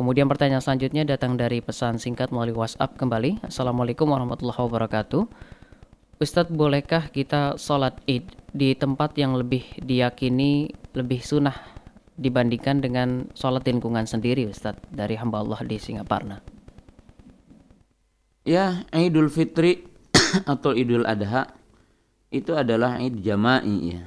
Kemudian 0.00 0.32
pertanyaan 0.32 0.64
selanjutnya 0.64 1.04
datang 1.04 1.36
dari 1.36 1.60
pesan 1.60 2.00
singkat 2.00 2.32
melalui 2.32 2.56
WhatsApp 2.56 2.96
kembali. 2.96 3.44
Assalamualaikum 3.44 4.08
warahmatullahi 4.08 4.56
wabarakatuh. 4.56 5.28
Ustadz, 6.16 6.56
bolehkah 6.56 7.12
kita 7.12 7.60
sholat 7.60 8.00
id 8.08 8.24
di 8.56 8.72
tempat 8.72 9.12
yang 9.20 9.36
lebih 9.36 9.60
diyakini 9.76 10.72
lebih 10.96 11.20
sunnah 11.20 11.52
dibandingkan 12.16 12.80
dengan 12.80 13.28
sholat 13.36 13.60
di 13.60 13.76
lingkungan 13.76 14.08
sendiri 14.08 14.48
Ustadz 14.48 14.88
dari 14.88 15.20
hamba 15.20 15.44
Allah 15.44 15.60
di 15.68 15.76
Singaparna? 15.76 16.40
Ya, 18.48 18.88
Idul 18.96 19.28
Fitri 19.28 19.84
atau 20.48 20.72
Idul 20.72 21.04
Adha 21.04 21.44
itu 22.32 22.56
adalah 22.56 22.96
Id 23.04 23.20
jama'i 23.20 24.00
ya. 24.00 24.04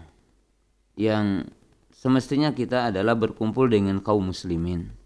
Yang 0.98 1.54
semestinya 1.94 2.50
kita 2.50 2.90
adalah 2.90 3.14
berkumpul 3.14 3.70
dengan 3.70 4.02
kaum 4.02 4.34
muslimin. 4.34 5.03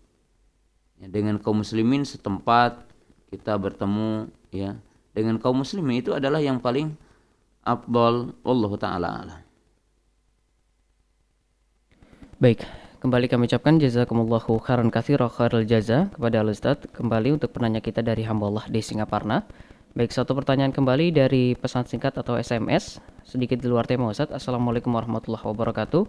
Ya, 0.97 1.07
dengan 1.09 1.37
kaum 1.37 1.61
muslimin 1.61 2.01
setempat 2.01 2.81
kita 3.29 3.53
bertemu 3.57 4.33
ya. 4.49 4.77
Dengan 5.13 5.37
kaum 5.37 5.61
muslimin 5.61 6.01
itu 6.01 6.13
adalah 6.13 6.41
yang 6.41 6.61
paling 6.61 6.93
afdal 7.65 8.33
Allah 8.47 8.71
taala 8.79 9.11
Baik, 12.37 12.61
kembali 13.01 13.25
kami 13.25 13.49
ucapkan 13.49 13.81
jazakumullahu 13.81 14.61
khairan 14.61 14.93
katsira 14.93 15.25
khairul 15.25 15.65
jaza 15.65 16.13
kepada 16.13 16.45
Al 16.45 16.53
Ustaz 16.53 16.85
kembali 16.93 17.33
untuk 17.41 17.49
penanya 17.49 17.81
kita 17.81 18.05
dari 18.05 18.21
hamba 18.29 18.45
Allah 18.45 18.65
di 18.69 18.77
Singaparna. 18.77 19.41
Baik, 19.97 20.13
satu 20.13 20.37
pertanyaan 20.37 20.69
kembali 20.69 21.09
dari 21.09 21.57
pesan 21.57 21.89
singkat 21.89 22.13
atau 22.13 22.37
SMS 22.37 23.01
sedikit 23.25 23.57
di 23.57 23.65
luar 23.65 23.89
tema 23.89 24.13
Ustaz. 24.13 24.29
Assalamualaikum 24.29 24.93
warahmatullahi 24.93 25.41
wabarakatuh. 25.49 26.05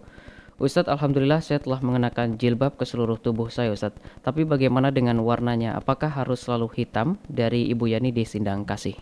Ustadz, 0.59 0.91
Alhamdulillah 0.91 1.39
saya 1.39 1.63
telah 1.63 1.79
mengenakan 1.79 2.35
jilbab 2.35 2.75
ke 2.75 2.83
seluruh 2.83 3.15
tubuh 3.15 3.47
saya 3.47 3.71
Ustadz. 3.71 3.95
Tapi 4.19 4.43
bagaimana 4.43 4.91
dengan 4.91 5.15
warnanya? 5.23 5.79
Apakah 5.79 6.11
harus 6.11 6.43
selalu 6.43 6.67
hitam 6.75 7.15
dari 7.31 7.71
Ibu 7.71 7.87
Yani 7.87 8.11
di 8.11 8.27
Sindang 8.27 8.67
Kasih? 8.67 8.99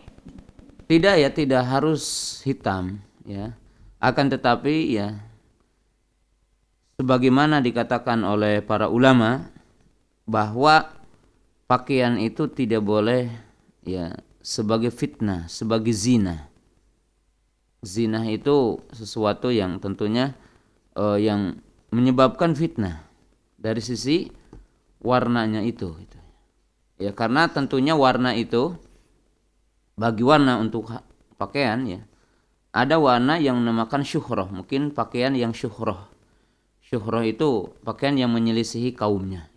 Tidak 0.86 1.14
ya, 1.18 1.28
tidak 1.34 1.66
harus 1.66 2.02
hitam 2.46 3.02
ya. 3.26 3.58
Akan 3.98 4.30
tetapi 4.30 4.94
ya 4.94 5.18
sebagaimana 6.94 7.58
dikatakan 7.58 8.22
oleh 8.22 8.62
para 8.62 8.86
ulama 8.86 9.50
bahwa 10.30 10.94
pakaian 11.66 12.22
itu 12.22 12.46
tidak 12.46 12.86
boleh 12.86 13.34
ya 13.82 14.14
sebagai 14.38 14.94
fitnah, 14.94 15.50
sebagai 15.50 15.90
zina. 15.90 16.46
Zina 17.82 18.30
itu 18.30 18.78
sesuatu 18.94 19.50
yang 19.50 19.82
tentunya 19.82 20.38
uh, 20.98 21.14
yang 21.14 21.62
menyebabkan 21.94 22.58
fitnah 22.58 23.06
dari 23.54 23.78
sisi 23.78 24.28
warnanya 24.98 25.62
itu 25.62 25.94
gitu. 25.94 26.18
ya 26.98 27.14
karena 27.14 27.46
tentunya 27.46 27.94
warna 27.94 28.34
itu 28.34 28.74
bagi 29.94 30.26
warna 30.26 30.58
untuk 30.58 30.90
pakaian 31.38 31.86
ya 31.86 32.00
ada 32.74 32.98
warna 32.98 33.38
yang 33.38 33.62
menamakan 33.62 34.02
syuhroh 34.02 34.50
mungkin 34.50 34.90
pakaian 34.90 35.32
yang 35.38 35.54
syuhroh 35.54 36.18
syuhroh 36.88 37.24
itu 37.24 37.68
pakaian 37.84 38.16
yang 38.16 38.32
menyelisihi 38.32 38.96
kaumnya. 38.96 39.52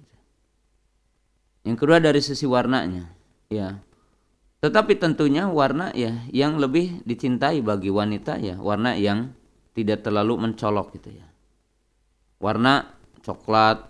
Yang 1.63 1.77
kedua 1.79 2.03
dari 2.03 2.19
sisi 2.19 2.43
warnanya 2.43 3.07
ya. 3.47 3.79
Tetapi 4.61 4.99
tentunya 4.99 5.47
warna 5.47 5.89
ya 5.95 6.21
yang 6.29 6.59
lebih 6.59 7.01
dicintai 7.07 7.63
bagi 7.63 7.89
wanita 7.89 8.37
ya 8.37 8.59
warna 8.61 8.93
yang 8.93 9.33
tidak 9.73 10.05
terlalu 10.05 10.37
mencolok 10.37 10.93
gitu 10.99 11.17
ya 11.17 11.30
warna 12.41 12.89
coklat, 13.21 13.87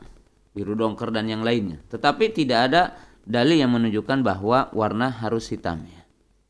biru 0.51 0.75
dongker 0.75 1.09
dan 1.09 1.31
yang 1.31 1.41
lainnya. 1.41 1.79
Tetapi 1.87 2.35
tidak 2.35 2.59
ada 2.69 2.81
dalil 3.23 3.57
yang 3.63 3.71
menunjukkan 3.71 4.21
bahwa 4.21 4.67
warna 4.75 5.09
harus 5.09 5.49
hitam 5.49 5.87
ya. 5.87 6.03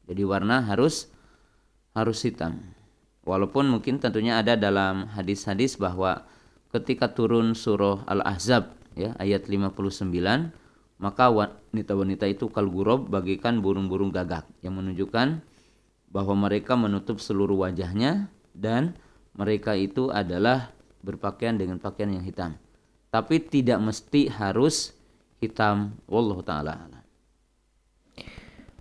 Jadi 0.09 0.25
warna 0.25 0.65
harus 0.65 1.07
harus 1.93 2.19
hitam. 2.25 2.59
Walaupun 3.21 3.69
mungkin 3.69 4.01
tentunya 4.01 4.41
ada 4.41 4.57
dalam 4.57 5.05
hadis-hadis 5.13 5.77
bahwa 5.77 6.25
ketika 6.73 7.13
turun 7.13 7.53
surah 7.53 8.01
Al-Ahzab 8.09 8.73
ya 8.97 9.13
ayat 9.21 9.45
59 9.45 10.09
maka 11.01 11.25
wanita-wanita 11.29 12.25
itu 12.29 12.49
kalgurob 12.49 13.09
bagikan 13.09 13.61
burung-burung 13.61 14.13
gagak 14.13 14.45
yang 14.65 14.77
menunjukkan 14.77 15.41
bahwa 16.11 16.35
mereka 16.37 16.77
menutup 16.77 17.17
seluruh 17.17 17.65
wajahnya 17.65 18.29
dan 18.53 18.97
mereka 19.33 19.73
itu 19.79 20.11
adalah 20.11 20.75
berpakaian 21.01 21.57
dengan 21.57 21.77
pakaian 21.77 22.13
yang 22.13 22.25
hitam. 22.25 22.57
Tapi 23.11 23.43
tidak 23.43 23.81
mesti 23.81 24.31
harus 24.31 24.95
hitam. 25.43 25.97
Wallahu 26.07 26.45
taala 26.45 26.87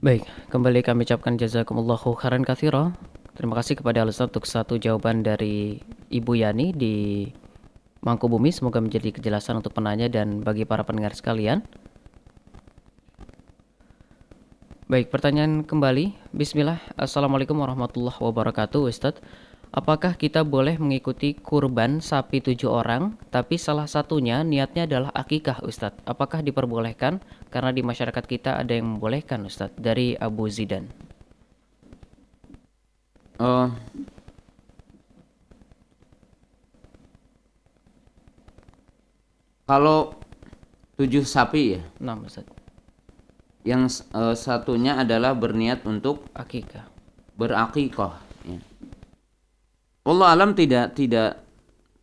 Baik, 0.00 0.24
kembali 0.48 0.80
kami 0.80 1.04
ucapkan 1.04 1.36
jazakumullahu 1.36 2.16
khairan 2.16 2.40
katsira. 2.40 2.96
Terima 3.36 3.52
kasih 3.60 3.76
kepada 3.76 4.00
Al 4.00 4.08
untuk 4.08 4.48
satu 4.48 4.80
jawaban 4.80 5.20
dari 5.20 5.76
Ibu 6.08 6.40
Yani 6.40 6.72
di 6.72 7.28
Mangkubumi. 8.00 8.48
Semoga 8.48 8.80
menjadi 8.80 9.12
kejelasan 9.12 9.60
untuk 9.60 9.76
penanya 9.76 10.08
dan 10.08 10.40
bagi 10.40 10.64
para 10.64 10.88
pendengar 10.88 11.12
sekalian. 11.12 11.60
Baik, 14.88 15.12
pertanyaan 15.12 15.68
kembali. 15.68 16.16
Bismillah. 16.32 16.80
Assalamualaikum 16.96 17.60
warahmatullahi 17.60 18.16
wabarakatuh, 18.16 18.88
Ustadz. 18.88 19.20
Apakah 19.70 20.18
kita 20.18 20.42
boleh 20.42 20.82
mengikuti 20.82 21.30
kurban 21.30 22.02
sapi 22.02 22.42
tujuh 22.42 22.66
orang, 22.66 23.14
tapi 23.30 23.54
salah 23.54 23.86
satunya 23.86 24.42
niatnya 24.42 24.82
adalah 24.82 25.14
akikah 25.14 25.62
Ustadz? 25.62 26.02
Apakah 26.10 26.42
diperbolehkan? 26.42 27.22
Karena 27.54 27.70
di 27.70 27.78
masyarakat 27.86 28.24
kita 28.26 28.58
ada 28.58 28.74
yang 28.74 28.98
membolehkan 28.98 29.46
Ustadz, 29.46 29.78
dari 29.78 30.18
Abu 30.18 30.50
Zidan. 30.50 30.90
Uh, 33.38 33.70
kalau 39.70 40.18
tujuh 40.98 41.22
sapi 41.22 41.78
ya? 41.78 41.82
Enam 42.02 42.26
Ustadz. 42.26 42.58
Yang 43.62 44.02
uh, 44.18 44.34
satunya 44.34 44.98
adalah 44.98 45.30
berniat 45.38 45.86
untuk 45.86 46.26
akikah. 46.34 46.90
Berakikah 47.38 48.30
Allah 50.10 50.34
alam 50.34 50.58
tidak 50.58 50.98
tidak 50.98 51.38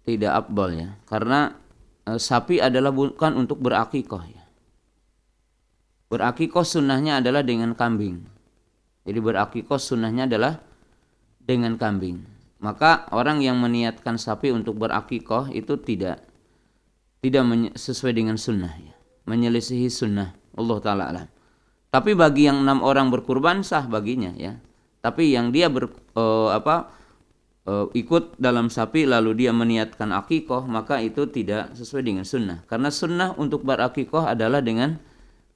tidak 0.08 0.32
abdol 0.32 0.72
ya. 0.72 0.89
Karena 1.03 1.51
e, 2.08 2.16
sapi 2.16 2.64
adalah 2.64 2.95
bukan 2.95 3.36
untuk 3.36 3.60
berakikoh 3.60 4.24
ya. 4.24 4.43
Berakikoh 6.08 6.64
sunnahnya 6.64 7.20
adalah 7.20 7.43
dengan 7.43 7.76
kambing. 7.76 8.24
Jadi 9.03 9.20
berakikoh 9.20 9.76
sunnahnya 9.76 10.24
adalah 10.32 10.64
dengan 11.43 11.76
kambing. 11.76 12.24
Maka 12.64 13.12
orang 13.12 13.43
yang 13.43 13.60
meniatkan 13.60 14.16
sapi 14.16 14.55
untuk 14.55 14.80
berakikoh 14.80 15.51
itu 15.51 15.76
tidak 15.84 16.24
tidak 17.20 17.43
sesuai 17.76 18.16
dengan 18.16 18.39
sunnah 18.39 18.72
ya. 18.72 18.95
Menyelisihi 19.28 19.91
sunnah. 19.91 20.32
Allah 20.55 20.78
taala 20.80 21.03
alam. 21.12 21.28
Tapi 21.91 22.16
bagi 22.16 22.47
yang 22.47 22.64
enam 22.64 22.80
orang 22.88 23.12
berkurban 23.12 23.68
sah 23.68 23.84
baginya 23.84 24.32
ya. 24.39 24.55
Tapi 25.03 25.36
yang 25.36 25.51
dia 25.51 25.68
ber, 25.68 25.91
uh, 26.16 26.55
apa 26.55 26.97
uh, 27.68 27.91
ikut 27.91 28.39
dalam 28.39 28.72
sapi 28.72 29.03
lalu 29.03 29.45
dia 29.45 29.51
meniatkan 29.51 30.15
akikoh 30.15 30.63
maka 30.65 31.03
itu 31.03 31.28
tidak 31.28 31.76
sesuai 31.76 32.01
dengan 32.07 32.24
sunnah 32.24 32.63
karena 32.65 32.89
sunnah 32.89 33.36
untuk 33.36 33.68
berakikoh 33.68 34.24
adalah 34.24 34.63
dengan 34.63 34.97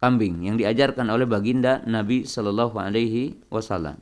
kambing 0.04 0.44
yang 0.44 0.60
diajarkan 0.60 1.08
oleh 1.08 1.30
baginda 1.30 1.80
Nabi 1.86 2.26
Shallallahu 2.26 2.76
Alaihi 2.82 3.38
Wasallam. 3.54 4.02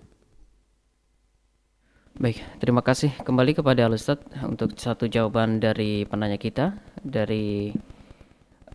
Baik, 2.20 2.40
terima 2.60 2.84
kasih 2.84 3.16
kembali 3.24 3.56
kepada 3.56 3.88
Al 3.88 3.96
Ustaz 3.96 4.20
untuk 4.44 4.76
satu 4.76 5.08
jawaban 5.08 5.64
dari 5.64 6.04
penanya 6.04 6.36
kita 6.36 6.76
dari 7.00 7.72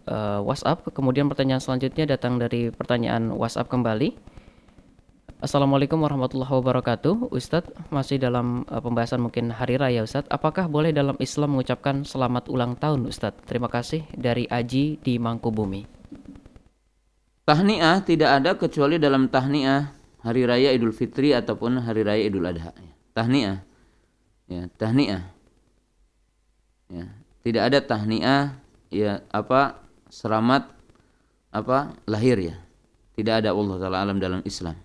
uh, 0.09 0.41
WhatsApp. 0.41 0.89
Kemudian 0.93 1.29
pertanyaan 1.29 1.61
selanjutnya 1.61 2.17
datang 2.17 2.41
dari 2.41 2.73
pertanyaan 2.73 3.33
WhatsApp 3.37 3.69
kembali. 3.69 4.17
Assalamualaikum 5.45 6.01
warahmatullahi 6.01 6.49
wabarakatuh. 6.57 7.29
Ustadz 7.29 7.69
masih 7.93 8.17
dalam 8.17 8.65
uh, 8.65 8.81
pembahasan 8.81 9.21
mungkin 9.21 9.53
hari 9.53 9.77
raya 9.77 10.01
Ustadz. 10.01 10.33
Apakah 10.33 10.73
boleh 10.73 10.89
dalam 10.89 11.21
Islam 11.21 11.53
mengucapkan 11.53 12.01
selamat 12.01 12.49
ulang 12.49 12.81
tahun 12.81 13.05
Ustadz? 13.05 13.45
Terima 13.45 13.69
kasih 13.69 14.09
dari 14.17 14.49
Aji 14.49 14.97
di 15.05 15.21
Mangkubumi. 15.21 15.85
Tahniah 17.45 18.01
tidak 18.01 18.41
ada 18.41 18.57
kecuali 18.57 18.97
dalam 18.97 19.29
tahniah 19.29 19.93
Hari 20.25 20.49
Raya 20.49 20.73
Idul 20.73 20.97
Fitri 20.97 21.37
ataupun 21.37 21.77
Hari 21.77 22.01
Raya 22.09 22.25
Idul 22.25 22.49
Adha. 22.49 22.73
Tahniah. 23.13 23.61
Ya, 24.49 24.65
Tahniah. 24.81 25.29
Ya, 26.89 27.05
Tidak 27.45 27.61
ada 27.61 27.85
tahniah 27.85 28.65
ya 28.89 29.21
apa 29.29 29.77
selamat 30.09 30.73
apa 31.53 31.93
lahir 32.09 32.41
ya. 32.41 32.57
Tidak 33.13 33.45
ada 33.45 33.53
Allah 33.53 33.77
Taala 33.77 33.99
alam 34.09 34.17
dalam 34.17 34.41
Islam 34.49 34.84